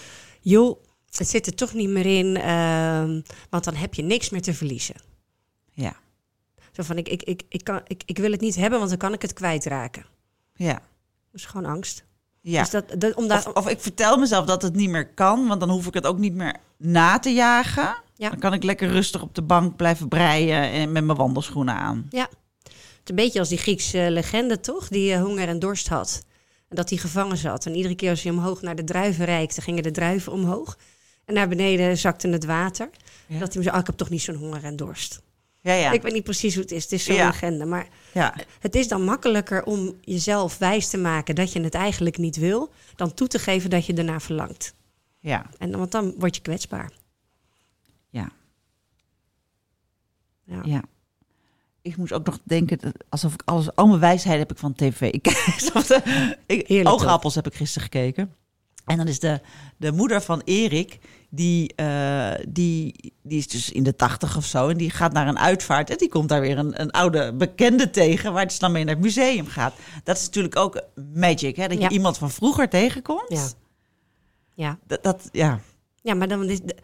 [0.41, 3.21] joh, het zit er toch niet meer in, ehm,
[3.51, 4.95] want dan heb je niks meer te verliezen.
[5.73, 5.95] Ja,
[6.73, 8.99] Zo van, ik, ik, ik, ik, kan, ik, ik wil het niet hebben, want dan
[8.99, 10.05] kan ik het kwijtraken.
[10.55, 10.73] ja,
[11.31, 12.05] Dat is gewoon angst.
[12.41, 12.61] ja.
[12.61, 15.47] Dus dat, dat, om daar, Of, of ik vertel mezelf dat het niet meer kan,
[15.47, 17.97] want dan hoef ik het ook niet meer na te jagen.
[18.17, 18.31] Ja.
[18.31, 22.07] Dan kan ik lekker rustig op de bank blijven breien en met mijn wandelschoenen aan.
[22.11, 22.29] Ja,
[23.05, 24.89] is een beetje als die Griekse legende, toch?
[24.89, 26.25] Die eh, honger en dorst had.
[26.69, 27.67] En dat hij gevangen zat.
[27.67, 30.79] En iedere keer als hij omhoog naar de druiven reikte, gingen de druiven omhoog.
[31.25, 32.91] En naar beneden zakte het water.
[33.27, 33.39] Ja.
[33.39, 35.23] Dat hij zei, oh, ik heb toch niet zo'n honger en dorst.
[35.61, 35.93] Ja, ja.
[35.93, 36.83] Ik weet niet precies hoe het is.
[36.83, 37.27] Het is zo'n Ja.
[37.27, 37.65] legende.
[37.65, 38.35] Maar ja.
[38.61, 42.73] het is dan makkelijker om jezelf wijs te maken dat je het eigenlijk niet wil...
[42.97, 44.75] dan toe te geven dat je ernaar verlangt.
[45.21, 45.47] ja.
[45.59, 46.93] En, want dan word je kwetsbaar.
[48.09, 48.31] Ja.
[50.45, 50.61] Ja.
[50.65, 50.83] Ja.
[51.83, 54.75] Ik moest ook nog denken, dat- alsof ik alles, al mijn wijsheid heb ik van
[54.75, 55.01] tv.
[55.13, 55.27] Ik,
[56.47, 58.35] ik, oogappels heb ik gisteren gekeken.
[58.85, 59.41] En dan is de,
[59.77, 60.99] de moeder van Erik,
[61.31, 64.69] die, eh, die, die is dus in de tachtig of zo.
[64.69, 67.91] En die gaat naar een uitvaart en die komt daar weer een, een oude bekende
[67.91, 68.33] tegen...
[68.33, 69.75] waar het dan mee naar het museum gaat.
[70.05, 70.83] Dat is natuurlijk ook
[71.15, 71.69] magic, hè?
[71.69, 73.25] Dat je iemand van vroeger tegenkomt.
[73.29, 73.49] Ja.
[74.55, 74.79] Ja.
[74.87, 75.61] Dat, dat, ja.
[76.03, 76.75] ja, maar dan is de,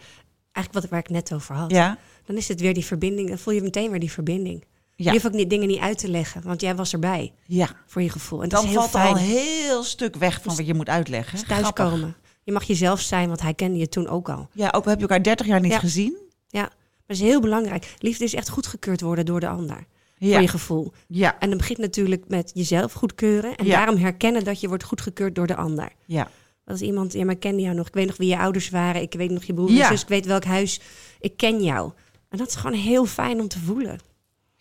[0.52, 1.70] eigenlijk wat waar ik net over had.
[1.70, 1.98] Ja.
[2.26, 3.28] Dan is het weer die verbinding.
[3.28, 4.64] Dan voel je meteen weer die verbinding.
[5.00, 5.04] Ja.
[5.04, 7.68] Je hoeft ook niet, dingen niet uit te leggen, want jij was erbij ja.
[7.86, 8.42] voor je gevoel.
[8.42, 9.14] En dat Dan is heel valt fijn.
[9.14, 11.38] al een heel stuk weg van wat je moet uitleggen.
[11.38, 12.16] Dus thuiskomen.
[12.44, 14.48] Je mag jezelf zijn, want hij kende je toen ook al.
[14.52, 15.78] Ja, ook al heb je elkaar 30 jaar niet Ja.
[15.78, 16.16] gezien.
[16.48, 16.70] Ja, maar
[17.06, 17.94] dat is heel belangrijk.
[17.98, 19.86] Liefde is echt goedgekeurd worden door de ander.
[20.18, 20.32] Ja.
[20.32, 20.92] Voor je gevoel.
[21.08, 23.56] Ja, En dat begint natuurlijk met jezelf goedkeuren.
[23.56, 23.76] En Ja.
[23.76, 25.88] daarom herkennen dat je wordt goedgekeurd door de ander.
[26.04, 26.30] ja,
[26.64, 27.86] Dat is iemand, ja, maar ik ken jou nog.
[27.86, 29.02] Ik weet nog wie je ouders waren.
[29.02, 30.02] Ik weet nog je broer en zus.
[30.02, 30.80] Ik weet welk huis.
[31.20, 31.92] Ik ken jou.
[32.28, 33.98] En dat is gewoon heel fijn om te voelen.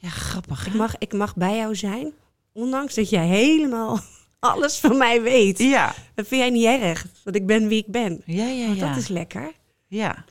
[0.07, 0.67] Ja, grappig.
[0.67, 2.11] Ik mag, ik mag bij jou zijn,
[2.53, 3.99] ondanks dat jij helemaal
[4.39, 5.59] alles van mij weet.
[5.59, 8.21] Ja, Dat vind jij niet erg, want ik ben wie ik ben.
[8.25, 8.87] ja, ja, Want ja.
[8.87, 9.51] Dat is lekker.
[9.87, 10.23] ja.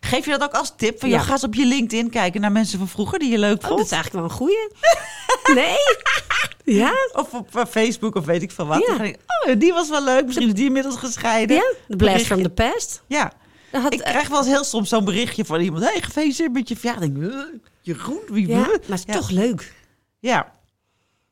[0.00, 1.00] Geef je dat ook als tip?
[1.00, 1.16] Van, Ja.
[1.16, 3.66] joh, ga eens op je LinkedIn kijken naar mensen van vroeger die je leuk Oh,
[3.68, 3.76] vond.
[3.76, 4.68] dat is eigenlijk wel een goeie.
[5.64, 5.76] nee?
[6.76, 6.92] Ja?
[7.12, 8.84] Of op eh, Facebook of weet ik veel wat.
[8.86, 9.02] Ja.
[9.02, 9.16] Ik,
[9.46, 10.24] oh, die was wel leuk.
[10.26, 11.56] Misschien is die inmiddels gescheiden.
[11.56, 11.72] Ja?
[11.88, 13.02] The blast from the past.
[13.06, 13.32] Ja.
[13.72, 15.84] Had, Ik krijg wel eens heel soms zo'n berichtje van iemand.
[15.84, 17.08] hey, gefeliciteerd met je verjaardag.
[17.82, 18.06] Ik denk, "Huh?
[18.06, 19.12] Jeroen, wie ja, maar het is Ja.
[19.12, 19.74] toch leuk.
[20.18, 20.60] Ja,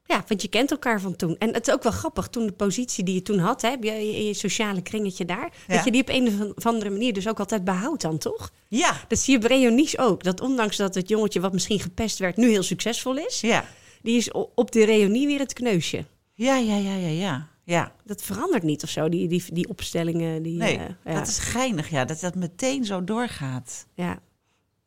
[0.05, 1.37] Ja, want je kent elkaar van toen.
[1.39, 3.83] En het is ook wel grappig, toen de positie die je toen had, hè, heb
[3.85, 5.75] je in je sociale kringetje daar, Ja.
[5.75, 8.51] dat je die op een of andere manier dus ook altijd behoudt dan, toch?
[8.69, 10.23] ja, Dat zie je bij reunies ook.
[10.23, 13.65] Dat ondanks dat het jongetje wat misschien gepest werd, nu heel succesvol is, ja.
[14.03, 16.05] die is op de reunie weer het kneusje.
[16.35, 17.49] Ja, ja, ja, ja, ja.
[17.65, 20.43] Ja, Dat verandert niet of zo, die, die, die opstellingen.
[20.43, 21.15] Die, nee, eh, ja.
[21.15, 23.87] dat is geinig, ja, dat dat meteen zo doorgaat.
[23.95, 24.19] ja.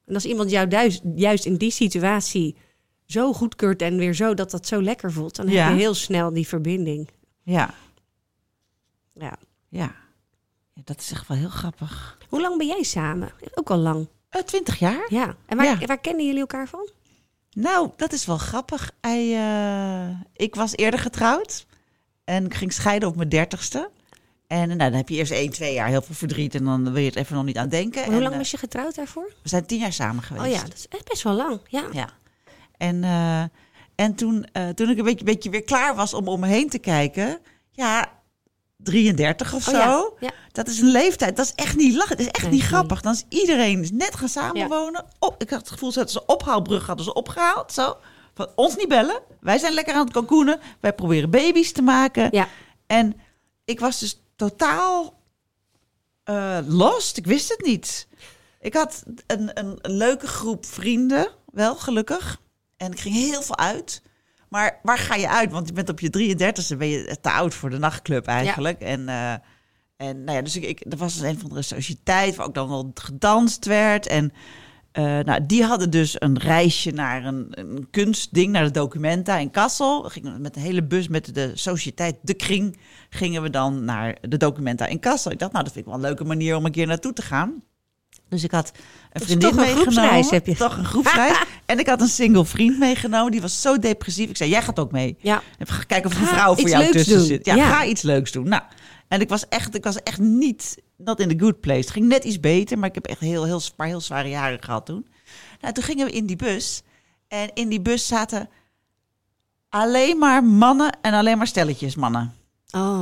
[0.05, 2.55] En als iemand jou juist, juist in die situatie
[3.05, 5.63] zo goedkeurt en weer zo dat dat zo lekker voelt, dan Ja.
[5.63, 7.09] heb je heel snel die verbinding.
[7.43, 7.73] Ja,
[9.13, 9.37] Ja.
[9.69, 9.91] ja.
[10.73, 12.17] ja dat is echt wel heel grappig.
[12.29, 13.31] Hoe lang ben jij samen?
[13.53, 14.07] Ook al lang.
[14.29, 15.05] Eh, Twintig jaar?
[15.09, 15.35] Ja.
[15.45, 15.85] En waar, Ja.
[15.85, 16.89] waar kennen jullie elkaar van?
[17.51, 18.91] Nou, dat is wel grappig.
[18.99, 21.65] Eh, ik was eerder getrouwd
[22.23, 23.89] en ik ging scheiden op mijn dertigste.
[24.53, 27.01] En nou, dan heb je eerst één, twee jaar heel veel verdriet en dan wil
[27.01, 27.99] je het even nog niet aan denken.
[27.99, 29.33] Maar hoe En, lang eh, was je getrouwd daarvoor?
[29.43, 30.45] we zijn tien jaar samen geweest.
[30.45, 31.59] Oh ja, dat is echt best wel lang.
[31.67, 31.87] Ja.
[31.91, 32.09] Ja.
[32.77, 33.43] En, eh,
[33.95, 36.69] en toen, eh, toen ik een beetje, beetje weer klaar was om om me heen
[36.69, 37.39] te kijken,
[37.71, 38.11] ja,
[38.77, 39.79] 33 of Oh zo.
[39.79, 40.31] ja, ja.
[40.51, 41.35] Dat is een leeftijd.
[41.35, 42.17] Dat is echt niet lachen.
[42.17, 43.01] Dat is echt Nee, niet grappig.
[43.01, 45.05] Dan is iedereen net gaan samenwonen.
[45.19, 47.71] Op, ik had het gevoel dat ze ophaalbrug hadden ze opgehaald.
[47.71, 47.97] Zo.
[48.33, 49.21] Van ons niet bellen.
[49.39, 50.59] Wij zijn lekker aan het kalkoenen.
[50.79, 52.27] Wij proberen baby's te maken.
[52.31, 52.47] Ja.
[52.87, 53.19] En
[53.65, 55.21] ik was dus totaal
[56.23, 57.17] eh, lost.
[57.17, 58.07] Ik wist het niet.
[58.59, 62.41] Ik had een, een, leuke groep vrienden, wel gelukkig.
[62.77, 64.01] En ik ging heel veel uit.
[64.49, 65.51] Maar waar ga je uit?
[65.51, 68.79] Want je bent op je 33e ben je te oud voor de nachtclub eigenlijk.
[68.79, 69.33] En, eh,
[69.97, 72.69] en nou ja, dus ik, ik, er was een van de sociëteit waar ook dan
[72.69, 74.07] wel gedanst werd.
[74.07, 74.33] En
[74.93, 79.51] Eh, nou, die hadden dus een reisje naar een, een kunstding, naar de Documenta in
[79.51, 80.01] Kassel.
[80.03, 82.77] Gingen met een hele bus met de Sociëteit De Kring
[83.09, 85.31] gingen we dan naar de Documenta in Kassel.
[85.31, 87.21] Ik dacht, nou, dat vind ik wel een leuke manier om een keer naartoe te
[87.21, 87.63] gaan.
[88.29, 88.71] Dus ik had
[89.11, 89.93] een is vriendin toch een meegenomen.
[89.93, 90.55] groepsreis heb je.
[90.55, 91.37] Toch een groepsreis.
[91.65, 93.31] en ik had een single vriend meegenomen.
[93.31, 94.29] Die was zo depressief.
[94.29, 95.17] Ik zei, jij gaat ook mee.
[95.21, 95.41] Ja.
[95.59, 97.25] Even kijken of er een vrouw voor jou tussen doen.
[97.25, 97.45] zit.
[97.45, 97.69] Ja, Ja.
[97.69, 98.47] ga iets leuks doen.
[98.49, 98.61] Nou,
[99.07, 101.79] en ik was echt, ik was echt niet not in the good place.
[101.79, 104.63] Het ging net iets beter, maar ik heb echt heel, heel, paar heel zware jaren
[104.63, 105.07] gehad toen.
[105.61, 106.81] Nou, toen gingen we in die bus.
[107.27, 108.49] En in die bus zaten
[109.69, 112.33] alleen maar mannen en alleen maar stelletjes mannen.
[112.71, 113.01] Oh,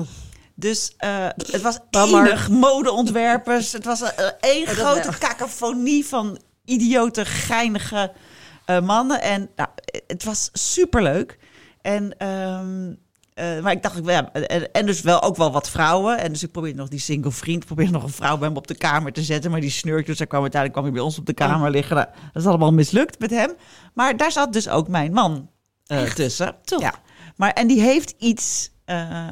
[0.56, 3.72] Dus eh, het was enig modeontwerpers.
[3.72, 8.14] Het was eh, één dat grote cacophonie van idiote, geinige
[8.66, 9.22] eh, mannen.
[9.22, 9.70] En nou,
[10.08, 11.38] het was superleuk.
[11.82, 12.94] En, ehm,
[13.34, 16.20] eh, maar ik dacht, ik, ja, en, en dus wel ook wel wat vrouwen.
[16.20, 18.68] En dus ik probeerde nog die single vriend, probeerde nog een vrouw bij hem op
[18.68, 19.52] de kamer te zetten.
[19.52, 21.96] Maar die snurkte, dus hij kwam uiteindelijk kwam hij bij ons op de kamer liggen.
[21.96, 23.52] Nou, dat is allemaal mislukt met hem.
[23.94, 25.50] Maar daar zat dus ook mijn man
[25.86, 26.56] eh, tussen.
[26.64, 26.82] Toch?
[26.82, 26.94] Ja.
[27.36, 29.28] Maar, en die heeft iets, eh,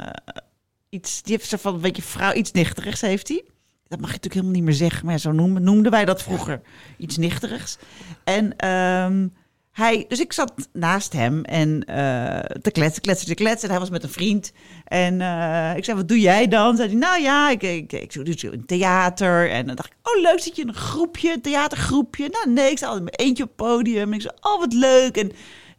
[0.89, 3.43] iets, die heeft zo van een beetje vrouw, iets nichterigs heeft hij.
[3.87, 6.23] Dat mag je natuurlijk helemaal niet meer zeggen, maar ja, zo noemden, noemden wij dat
[6.23, 6.61] vroeger.
[6.97, 7.77] Iets nichterigs.
[8.23, 9.27] En ehm,
[9.71, 13.63] hij, dus ik zat naast hem en eh, te kletsen, kletsen, te kletsen.
[13.63, 14.51] En hij was met een vriend.
[14.85, 16.75] En eh, ik zei, wat doe jij dan?
[16.75, 19.49] Zei hij, nou ja, ik, ik, ik doe zo een theater.
[19.49, 22.29] En dan dacht ik, oh leuk, zit je in een groepje, een theatergroepje?
[22.29, 24.07] Nou nee, ik sta altijd met eentje op het podium.
[24.07, 25.17] En ik zei, oh wat leuk.
[25.17, 25.31] En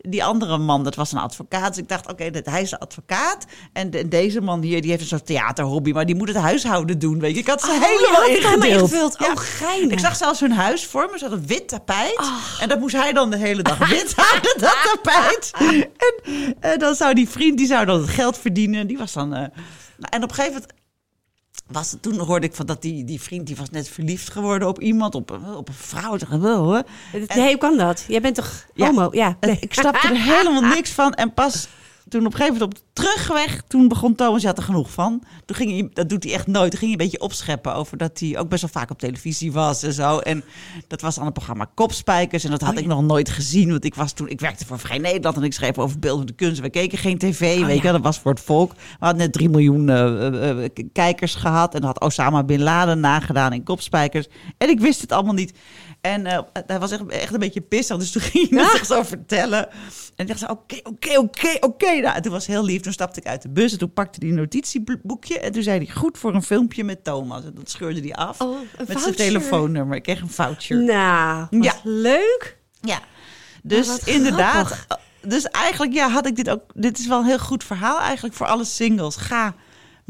[0.08, 1.68] die andere man, dat was een advocaat.
[1.68, 3.44] Dus ik dacht, oké, dat hij is een advocaat.
[3.72, 5.92] En de- deze man hier, die heeft een soort theaterhobby.
[5.92, 7.40] Maar die moet het huishouden doen, weet je.
[7.40, 9.20] Ik had ze Oh, helemaal ingedeeld.
[9.20, 9.92] Oh, geinig.
[9.92, 11.18] Ik zag zelfs hun huis voor me.
[11.18, 12.18] Ze hadden een wit tapijt.
[12.18, 12.36] Oh.
[12.62, 15.50] En dat moest hij dan de hele dag wit houden, dat tapijt.
[15.58, 15.90] En
[16.60, 18.86] eh, dan zou die vriend, die zou dan het geld verdienen.
[18.86, 19.34] Die was dan...
[19.34, 19.40] eh,
[20.10, 20.72] en op een gegeven moment...
[21.72, 24.80] Was, toen hoorde ik van dat die, die vriend die was net verliefd geworden op
[24.80, 26.16] iemand, op, een- op een vrouw.
[26.40, 26.82] Wel hoor.
[27.34, 28.04] Nee, hoe kan dat?
[28.08, 29.08] Jij bent toch homo?
[29.12, 29.36] Ja.
[29.40, 29.56] Nee.
[29.60, 31.12] Ik snapte er helemaal niks van.
[31.14, 31.68] En pas
[32.08, 34.90] toen op een gegeven moment op de terugweg, toen begon Thomas, je had er genoeg
[34.90, 35.22] van.
[35.44, 37.96] Toen ging hij, dat doet hij echt nooit, toen ging hij een beetje opscheppen over
[37.96, 40.18] dat hij ook best wel vaak op televisie was en zo.
[40.18, 40.44] En
[40.86, 43.94] dat was aan het programma Kopspijkers en dat had ik nog nooit gezien, want ik
[43.94, 46.60] was toen, ik werkte voor Vrij Nederland en ik schreef over beeldende kunst.
[46.60, 47.82] We keken geen tv, weet je, ja.
[47.82, 48.72] wel, dat was voor het volk.
[48.72, 53.00] We hadden net 3 miljoen eh, eh, eh, kijkers gehad en had Osama Bin Laden
[53.00, 54.26] nagedaan in Kopspijkers.
[54.58, 55.52] En ik wist het allemaal niet.
[56.00, 59.02] En eh, hij was echt, echt een beetje pissig, dus toen ging hij het zo
[59.02, 59.68] vertellen.
[60.16, 61.92] En ik dacht, oké, oké, oké, oké.
[61.92, 62.80] Nou, en toen was heel lief.
[62.80, 65.38] Toen stapte ik uit de bus en toen pakte hij een notitieboekje.
[65.38, 67.44] En toen zei hij, goed voor een filmpje met Thomas.
[67.44, 69.96] En dat scheurde hij af Oh, met zijn telefoonnummer.
[69.96, 70.82] Ik kreeg een voucher.
[70.82, 71.74] Nou, Ja.
[71.82, 72.56] leuk.
[72.80, 73.00] Ja,
[73.62, 74.66] dus wat inderdaad.
[74.66, 74.98] grappig.
[75.22, 76.62] Dus eigenlijk ja, had ik dit ook.
[76.74, 79.16] Dit is wel een heel goed verhaal eigenlijk voor alle singles.
[79.16, 79.54] Ga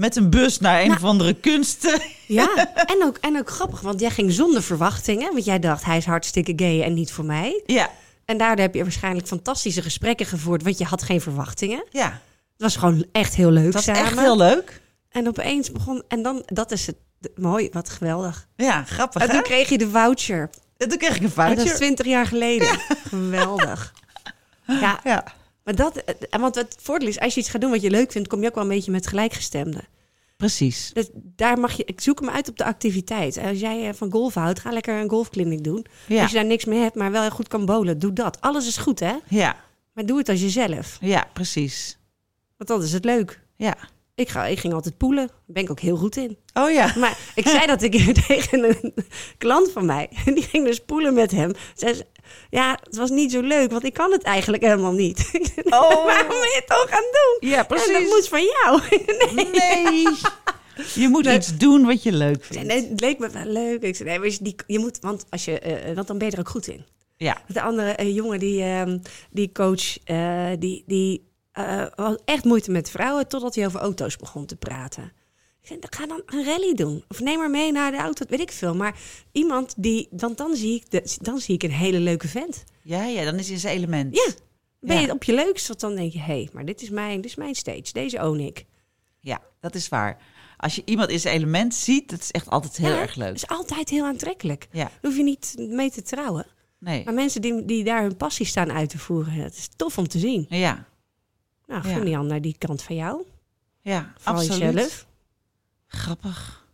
[0.01, 0.99] met een bus naar een Nou.
[0.99, 2.01] of andere kunsten.
[2.27, 5.33] Ja, en ook, en ook grappig, want jij ging zonder verwachtingen.
[5.33, 7.63] Want jij dacht, hij is hartstikke gay en niet voor mij.
[7.67, 7.91] Ja,
[8.25, 11.85] En daardoor heb je waarschijnlijk fantastische gesprekken gevoerd, want je had geen verwachtingen.
[11.91, 12.21] ja.
[12.53, 14.01] Het was gewoon echt heel leuk was samen.
[14.03, 14.81] echt heel leuk.
[15.09, 16.97] En opeens begon, en dan, dat is het
[17.35, 18.47] mooi, wat geweldig.
[18.57, 19.23] Ja, grappig.
[19.23, 19.35] En hè?
[19.35, 20.51] toen kreeg je de voucher.
[20.77, 21.77] En toen kreeg ik een En dat is voucher.
[21.77, 22.79] twintig jaar geleden.
[23.09, 23.93] Geweldig.
[24.81, 25.25] Ja, Ja,
[25.77, 28.13] maar dat, eh, want het voordeel is, als je iets gaat doen wat je leuk
[28.13, 29.85] vindt, kom je ook wel een beetje met gelijkgestemden.
[30.37, 30.91] precies.
[30.93, 33.39] Dus daar mag je, ik zoek hem uit op de activiteit.
[33.39, 35.87] Als jij eh, van golf houdt, ga lekker een golfkliniek doen.
[36.07, 36.23] Ja.
[36.23, 38.41] Als je daar niks mee hebt, maar wel heel goed kan bowlen, doe dat.
[38.41, 39.15] Alles is goed, hè?
[39.29, 39.57] Ja,
[39.93, 40.99] Maar doe het als jezelf.
[41.01, 41.99] ja, precies.
[42.57, 43.41] Want dan is het leuk.
[43.57, 43.77] Ja.
[44.15, 45.27] Ik, ga, ik ging altijd poelen.
[45.27, 46.39] Daar ben ik ook heel goed in.
[46.55, 46.93] Oh ja.
[46.97, 47.93] Maar ik zei dat ik
[48.27, 48.95] tegen een
[49.39, 50.09] klant van mij.
[50.25, 51.53] En die ging dus poelen met hem.
[51.77, 52.07] Ze,
[52.51, 55.19] ja, het was niet zo leuk, want ik kan het eigenlijk helemaal niet.
[55.65, 56.05] Oh.
[56.05, 57.51] Waarom wil je het toch gaan doen?
[57.51, 57.93] Ja, En precies.
[57.93, 58.81] dat moet van jou.
[59.35, 59.51] Nee.
[59.51, 60.17] Nee.
[60.95, 62.67] Je moet iets doen wat je leuk vindt.
[62.67, 63.83] nee, het leek me wel leuk.
[63.83, 66.27] Ik zei, nee, weet je, die, je moet, want, als je, eh, want dan ben
[66.27, 66.85] je er ook goed in.
[67.17, 67.43] Ja.
[67.47, 68.99] De andere eh, jongen, die, ehm,
[69.31, 73.29] die coach, eh, die, die eh, had echt moeite met vrouwen...
[73.29, 75.13] totdat hij over auto's begon te praten.
[75.71, 77.05] Zei, ga dan een rally doen.
[77.09, 78.75] Of neem maar mee naar de auto, weet ik veel.
[78.75, 78.99] Maar
[79.33, 80.09] iemand die...
[80.11, 82.65] Want dan zie ik, de, dan zie ik een hele leuke vent.
[82.83, 84.15] Ja, ja, dan is hij zijn element.
[84.17, 84.33] Ja,
[84.81, 85.03] ben Ja.
[85.07, 85.69] je op je leukst?
[85.69, 87.93] Want dan denk je, hé, hey, maar dit is, mijn, dit is mijn stage.
[87.93, 88.65] Deze own ik.
[89.21, 90.19] Ja, dat is waar.
[90.57, 93.27] Als je iemand in zijn element ziet, dat is echt altijd heel Ja, erg leuk.
[93.27, 94.69] Dat is altijd heel aantrekkelijk.
[94.73, 96.47] Ja, Daar hoef je niet mee te trouwen.
[96.79, 97.05] nee.
[97.05, 100.09] Maar mensen die, die daar hun passie staan uit te voeren, dat is tof om
[100.09, 100.47] te zien.
[100.49, 100.87] Ja,
[101.67, 103.23] Nou, gun die aan naar die kant van jou.
[103.83, 104.73] ja, Vooral absoluut.
[104.75, 105.07] jezelf.
[105.91, 106.65] Grappig.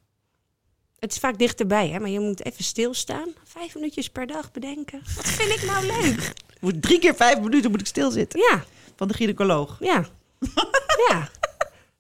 [0.99, 2.01] Het is vaak dichterbij, hè?
[2.01, 3.29] maar je moet even stilstaan.
[3.45, 5.03] Vijf minuutjes per dag bedenken.
[5.17, 6.33] Wat vind ik nou leuk?
[6.61, 8.41] Moet drie keer vijf minuten moet ik stilzitten.
[8.41, 8.64] Ja,
[8.97, 9.77] Van de gynaecoloog.
[9.81, 10.05] ja.
[11.09, 11.29] ja.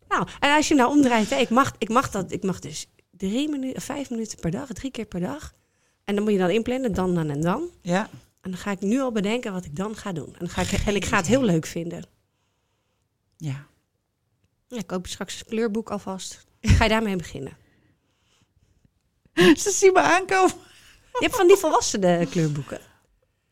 [0.08, 2.86] Nou, en als je nou omdraait, hè, ik, mag, ik, mag dat, ik mag dus
[3.10, 5.54] drie minuten, vijf minuten per dag, drie keer per dag.
[6.04, 7.70] En dan moet je dan inplannen, dan, dan en dan.
[7.80, 8.08] Ja.
[8.40, 10.26] En dan ga ik nu al bedenken wat ik dan ga doen.
[10.26, 12.04] En, dan ga ik, en ik ga het heel leuk vinden.
[13.36, 13.66] Ja.
[14.68, 16.46] Ja, ik koop straks een kleurboek alvast.
[16.68, 17.56] Ga je daarmee beginnen?
[19.34, 20.54] Ze zien me aankomen.
[21.12, 22.80] Je hebt van die volwassenen kleurboeken.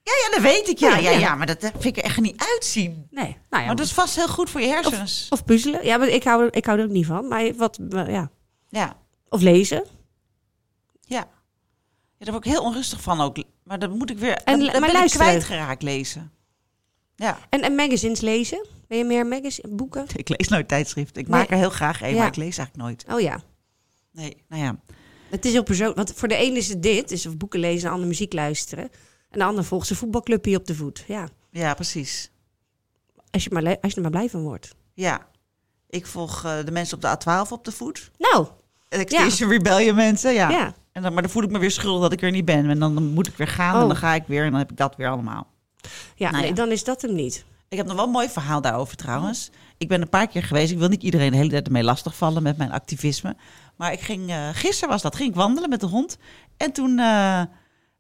[0.03, 0.79] Ja, ja, dat weet ik.
[0.79, 1.19] Ja, Ja, ja, ja.
[1.19, 3.07] ja, maar dat vind ik er echt niet uitzien.
[3.11, 3.67] Nee, nou ja.
[3.67, 5.27] Maar dat is vast heel goed voor je hersens.
[5.31, 5.85] Of puzzelen.
[5.85, 7.29] Ja, maar ik hou, er- ik hou er ook niet van.
[7.29, 8.31] Maar wat, ja.
[8.69, 8.97] Ja,
[9.29, 9.85] Of lezen.
[11.01, 11.29] ja.
[12.19, 13.37] Ja, daar word ik heel onrustig van ook.
[13.63, 14.35] Maar dan moet ik weer...
[14.37, 15.27] En- maar ben luisteren.
[15.27, 16.33] ik kwijtgeraakt lezen.
[17.17, 18.67] Ja, En, en magazines lezen.
[18.95, 20.07] Ben je meer magazine, boeken?
[20.17, 21.23] ik lees nooit tijdschriften.
[21.23, 21.39] Ik Nee.
[21.41, 22.17] maak er heel graag een, Ja.
[22.19, 23.05] maar ik lees eigenlijk nooit.
[23.15, 23.41] Oh ja.
[24.13, 24.77] Nee, nou ja.
[25.31, 25.97] Het is heel persoonlijk.
[25.97, 27.11] Want voor de een is het dit.
[27.11, 28.85] Is of boeken lezen, een ander muziek luisteren.
[29.31, 31.05] En de ander volgt zijn voetbalclubje op de voet.
[31.07, 31.29] Ja.
[31.51, 32.31] Ja, precies.
[33.31, 34.75] Als je, maar als je er maar blij van wordt.
[34.93, 35.27] Ja.
[35.89, 38.11] Ik volg eh, de mensen op de A12 op de voet.
[38.19, 38.47] Nou,
[38.89, 40.49] Extinction Rebellion mensen, ja.
[40.51, 40.75] ja.
[40.93, 42.71] En dan, maar dan voel ik me weer schuldig dat ik er niet ben.
[42.71, 43.87] En dan, dan moet ik weer gaan en Oh.
[43.89, 45.47] dan ga ik weer en dan heb ik dat weer allemaal.
[46.15, 46.57] Ja, Nou nee, ja.
[46.57, 47.45] dan is dat hem niet.
[47.75, 49.51] Ik heb nog wel een mooi verhaal daarover trouwens.
[49.79, 50.73] Ik ben een paar keer geweest.
[50.73, 53.37] Ik wil niet iedereen de hele tijd ermee lastigvallen met mijn activisme.
[53.77, 56.19] Maar ik ging, eh, gisteren was dat, ging ik wandelen met de hond.
[56.57, 57.43] En toen eh,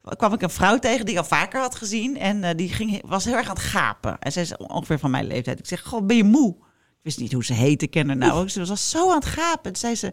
[0.02, 2.18] kwam ik een vrouw tegen die ik al vaker had gezien.
[2.18, 4.18] En eh, die ging, was heel erg aan het gapen.
[4.18, 5.58] En zij is ongeveer van mijn leeftijd.
[5.58, 6.56] Ik zeg, goh, ben je moe?
[7.04, 8.50] Ik wist niet hoe ze heette, ken haar nou ook.
[8.50, 9.64] Ze was zo aan het gapen.
[9.64, 10.12] En toen zei ze,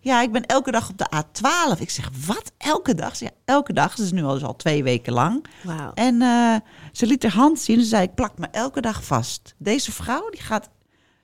[0.00, 1.80] ja, ik ben elke dag op de A12.
[1.80, 2.52] Ik zeg, wat?
[2.58, 3.16] Elke dag?
[3.16, 3.94] Ze, ja, elke dag.
[3.94, 5.46] Dat is nu al, dus al twee weken lang.
[5.94, 6.56] En eh,
[6.92, 7.80] ze liet haar hand zien.
[7.80, 9.54] Ze zei, ik plak me elke dag vast.
[9.58, 10.68] Deze vrouw, die gaat,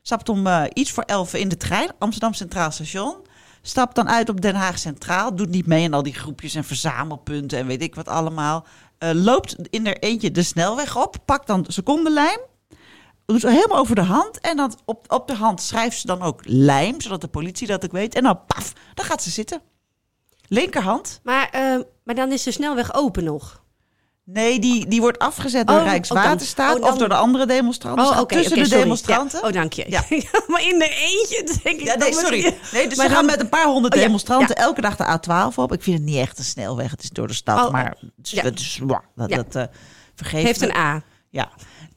[0.03, 1.91] stapt om eh, iets voor elf in de trein.
[1.99, 3.17] Amsterdam Centraal Station.
[3.63, 5.37] Stapt dan uit op Den Haag Centraal.
[5.37, 8.67] Doet niet mee in al die groepjes en verzamelpunten en weet ik wat allemaal.
[8.99, 11.17] Eh, loopt in er eentje de snelweg op.
[11.25, 12.39] Pakt dan de secondenlijm.
[13.33, 14.41] Doet ze helemaal over de hand.
[14.41, 17.01] En dan op, op de hand schrijft ze dan ook lijm.
[17.01, 18.15] Zodat de politie dat ook weet.
[18.15, 19.61] En dan paf, dan gaat ze zitten.
[20.47, 21.21] Linkerhand.
[21.23, 23.63] Maar, eh, maar dan is de snelweg open nog.
[24.25, 28.05] Nee, die, die wordt afgezet door Oh, Rijkswaterstaat oh, dan- of door de andere demonstranten.
[28.05, 28.83] Oh, tussen de sorry.
[28.83, 29.39] demonstranten.
[29.43, 29.47] Ja.
[29.47, 29.85] Oh, dank je.
[29.97, 30.05] Ja.
[30.47, 31.87] maar in de eentje dan denk ik...
[31.87, 32.57] Ja, nee, sorry.
[32.73, 34.63] Nee, dus Maar ze gaan met een paar honderd Oh, demonstranten ja.
[34.63, 35.73] elke dag de A12 op.
[35.73, 36.91] Ik vind het niet echt een snelweg.
[36.91, 39.37] Het is door de stad, Oh, maar het is, dat, Ja.
[39.37, 39.63] dat eh,
[40.15, 40.67] vergeet heeft me.
[40.69, 41.03] een A.
[41.31, 41.51] Ja,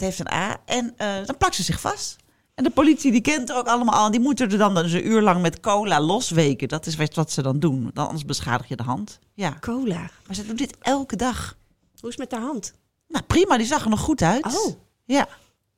[0.06, 0.58] het heeft een A.
[0.66, 2.16] En eh, dan plakt ze zich vast.
[2.56, 4.12] En de politie die kent er ook allemaal al.
[4.12, 6.68] Die moeten er dan dus een uur lang met cola losweken.
[6.68, 7.90] Dat is wat ze dan doen.
[7.94, 9.20] Dan anders beschadig je de hand.
[9.34, 10.10] Ja, Cola.
[10.28, 11.58] maar ze doet dit elke dag.
[12.00, 12.74] Hoe is het met haar hand?
[13.08, 13.58] Nou, prima.
[13.58, 14.46] Die zag er nog goed uit.
[14.46, 14.74] Oh,
[15.06, 15.28] Ja,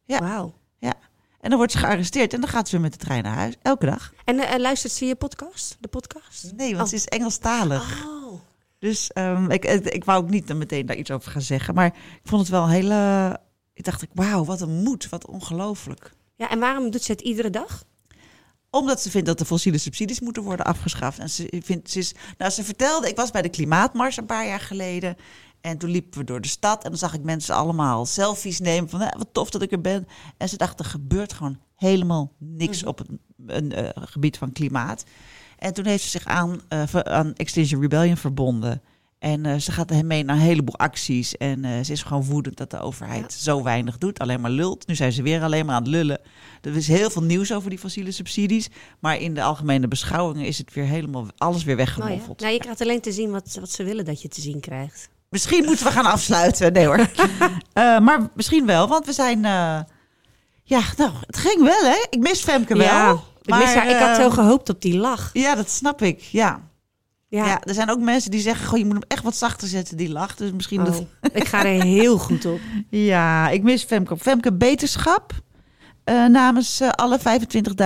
[0.05, 0.19] Ja.
[0.19, 0.53] wauw.
[0.79, 0.93] ja.
[1.39, 3.55] En dan wordt ze gearresteerd en dan gaat ze weer met de trein naar huis.
[3.61, 4.13] Elke dag.
[4.25, 5.77] En eh, luistert ze je podcast?
[5.79, 6.51] De podcast?
[6.55, 6.89] Nee, want Oh.
[6.89, 8.05] ze is Engelstalig.
[8.05, 8.39] Oh.
[8.79, 11.73] Dus ehm, ik, ik, ik wou ook niet dan meteen daar iets over gaan zeggen.
[11.73, 11.93] Maar ik
[12.23, 13.39] vond het wel een hele...
[13.73, 15.09] Ik dacht, ik, wauw, wat een moed.
[15.09, 16.11] Wat ongelooflijk.
[16.35, 17.83] Ja, en waarom doet ze het iedere dag?
[18.69, 21.19] Omdat ze vindt dat de fossiele subsidies moeten worden afgeschaft.
[21.19, 24.47] En ze, vindt, ze, is, nou, ze vertelde, ik was bij de klimaatmars een paar
[24.47, 25.15] jaar geleden.
[25.61, 28.89] En toen liepen we door de stad en dan zag ik mensen allemaal selfies nemen.
[28.89, 30.07] Van "Eh, wat tof dat ik er ben.
[30.37, 33.07] En ze dachten, er gebeurt gewoon helemaal niks op het
[33.47, 35.03] een, eh, gebied van klimaat.
[35.57, 38.81] En toen heeft ze zich aan, eh, aan Extinction Rebellion verbonden.
[39.23, 41.37] En eh, ze gaat hem mee naar een heleboel acties.
[41.37, 44.19] En eh, ze is gewoon woedend dat de overheid zo weinig doet.
[44.19, 44.87] Alleen maar lult.
[44.87, 46.19] Nu zijn ze weer alleen maar aan het lullen.
[46.61, 48.69] Er is heel veel nieuws over die fossiele subsidies.
[48.99, 52.39] Maar in de algemene beschouwingen is het weer helemaal alles weer Nou, weggemoffeld.
[52.39, 52.45] ja.
[52.45, 55.09] nou, je krijgt alleen te zien wat, wat ze willen dat je te zien krijgt.
[55.29, 56.73] Misschien moeten we gaan afsluiten.
[56.73, 57.07] Nee hoor.
[57.73, 59.41] Eh, maar misschien wel, want we zijn...
[60.63, 62.05] ja, nou, het ging wel hè.
[62.09, 63.23] Ik mis Femke wel.
[63.41, 63.89] Ik, mis haar.
[63.89, 65.29] ik had zo eh, gehoopt op die lach.
[65.33, 66.21] Ja, dat snap ik.
[66.21, 66.71] Ja.
[67.33, 67.61] Ja, Ja.
[67.61, 68.67] er zijn ook mensen die zeggen...
[68.67, 70.35] Goh, je moet hem echt wat zachter zetten, die lach.
[70.35, 70.79] Dus misschien...
[70.79, 71.05] Oh, Dat...
[71.41, 72.59] ik ga er heel goed op.
[72.89, 74.17] Ja, ik mis Femke.
[74.17, 75.33] Femke Beterschap.
[76.03, 77.19] eh, namens eh, alle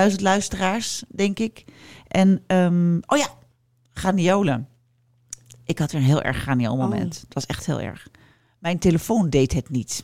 [0.09, 1.65] 25.000 luisteraars, denk ik.
[2.07, 3.27] En, ehm, oh ja,
[3.93, 4.67] graniolen.
[5.65, 7.15] Ik had weer een heel erg graniool moment.
[7.15, 7.21] Oh.
[7.21, 8.07] Het was echt heel erg.
[8.59, 10.03] Mijn telefoon deed het niet.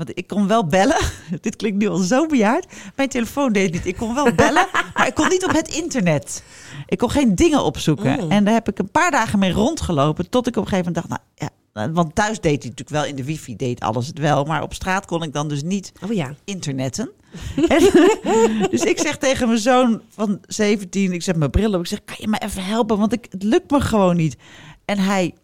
[0.00, 0.96] Want ik kon wel bellen.
[1.40, 2.66] Dit klinkt nu al zo bejaard.
[2.96, 3.86] Mijn telefoon deed niet.
[3.86, 6.42] Ik kon wel bellen, maar ik kon niet op het internet.
[6.86, 8.24] Ik kon geen dingen opzoeken.
[8.24, 8.30] Mm.
[8.30, 10.30] En daar heb ik een paar dagen mee rondgelopen.
[10.30, 13.04] Tot ik op een gegeven moment dacht, nou ja, want thuis deed hij natuurlijk wel
[13.04, 14.44] in de wifi, deed alles het wel.
[14.44, 16.34] Maar op straat kon ik dan dus niet Oh ja.
[16.44, 17.10] internetten.
[17.68, 17.80] En,
[18.70, 21.80] dus ik zeg tegen mijn zoon van 17, ik zet mijn bril op.
[21.80, 22.98] Ik zeg, kan je me even helpen?
[22.98, 24.36] Want ik, het lukt me gewoon niet.
[24.84, 25.34] En hij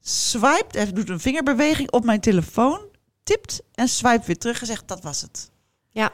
[0.00, 2.80] swipet, hij doet een vingerbeweging op mijn telefoon,
[3.24, 5.50] tipt en swipe weer terug en zegt, dat was het.
[5.90, 6.12] Ja.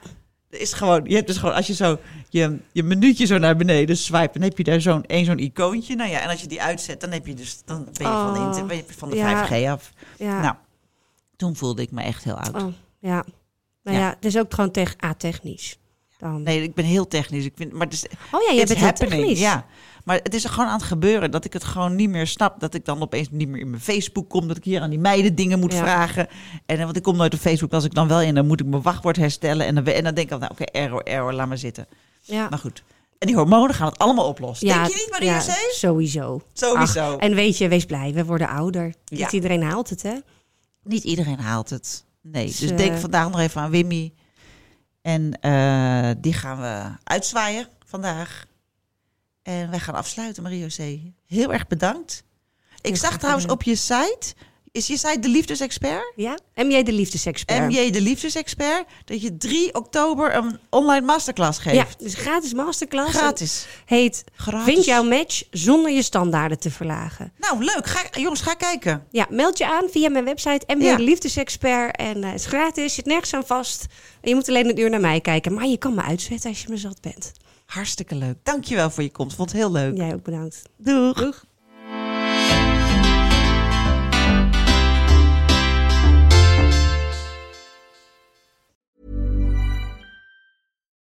[0.50, 1.98] Is gewoon, je hebt dus gewoon, als je zo
[2.28, 5.94] je, je minuutje zo naar beneden swipe, dan heb je daar zo'n één zo'n icoontje.
[5.96, 8.32] Nou ja, en als je die uitzet, dan heb je dus, dan ben je van
[8.34, 9.46] de, Oh, inter- ben je van de ja.
[9.48, 9.92] 5G af.
[10.18, 10.40] Ja.
[10.40, 10.54] Nou,
[11.36, 12.62] toen voelde ik me echt heel oud.
[12.62, 13.24] Oh, ja.
[13.82, 14.02] Nou Ja.
[14.02, 15.78] ja, het is ook gewoon tegen A-technisch.
[16.20, 16.42] Dan?
[16.42, 17.44] Nee, ik ben heel technisch.
[17.44, 19.20] Ik vind, maar het is, Oh ja, it's bent happening.
[19.20, 19.40] technisch.
[19.40, 19.66] Ja,
[20.04, 22.60] maar het is er gewoon aan het gebeuren dat ik het gewoon niet meer snap.
[22.60, 24.48] Dat ik dan opeens niet meer in mijn Facebook kom.
[24.48, 25.78] Dat ik hier aan die meiden dingen moet Ja.
[25.78, 26.28] vragen.
[26.66, 27.72] En want ik kom nooit op Facebook.
[27.72, 29.66] Als ik dan wel in, dan moet ik mijn wachtwoord herstellen.
[29.66, 31.86] En dan, en dan denk ik, al, nou, oké, error, error, laat maar zitten.
[32.22, 32.46] Ja.
[32.50, 32.82] Maar goed.
[33.18, 34.66] En die hormonen gaan het allemaal oplossen.
[34.66, 35.72] Ja, denk je niet, Maria ja, C?
[35.72, 36.40] Sowieso.
[36.52, 37.00] Sowieso.
[37.12, 38.94] Ach, en weet je, wees blij, we worden ouder.
[39.04, 39.16] Ja.
[39.18, 40.14] Niet iedereen haalt het, hè?
[40.84, 42.04] Niet iedereen haalt het.
[42.22, 44.12] Nee, dus, Dus, denk eh, vandaag nog even aan Wimmy.
[45.02, 48.46] En eh, die gaan we uitzwaaien vandaag.
[49.42, 50.98] En wij gaan afsluiten, Mario C.
[51.26, 52.24] Heel erg bedankt.
[52.80, 54.34] Ik zag trouwens op je site,
[54.72, 56.12] is je site de Liefdesexpert?
[56.16, 56.38] Ja?
[56.54, 57.60] MJ de liefdesexpert.
[57.68, 61.76] MJ de Liefdesexpert, dat je 3 oktober een online masterclass geeft.
[61.76, 63.16] Ja, dus gratis masterclass.
[63.16, 63.66] Gratis.
[63.84, 64.74] Heet Gratis.
[64.74, 67.32] Vind jouw match zonder je standaarden te verlagen.
[67.38, 67.86] Nou, leuk.
[67.86, 69.06] Ga, jongens, ga kijken.
[69.10, 70.96] Ja, meld je aan via mijn website MJ Ja.
[70.96, 71.96] de liefdesexpert.
[71.96, 73.86] En eh, het is gratis, zit nergens aan vast.
[74.20, 75.54] En je moet alleen een uur naar mij kijken.
[75.54, 77.32] Maar je kan me uitzetten als je me zat bent.
[77.66, 78.36] Hartstikke leuk.
[78.42, 79.36] Dankjewel voor je komst.
[79.36, 79.96] Vond het heel leuk.
[79.96, 80.62] Jij ook bedankt.
[80.76, 81.16] Doeg.
[81.16, 81.44] Doeg.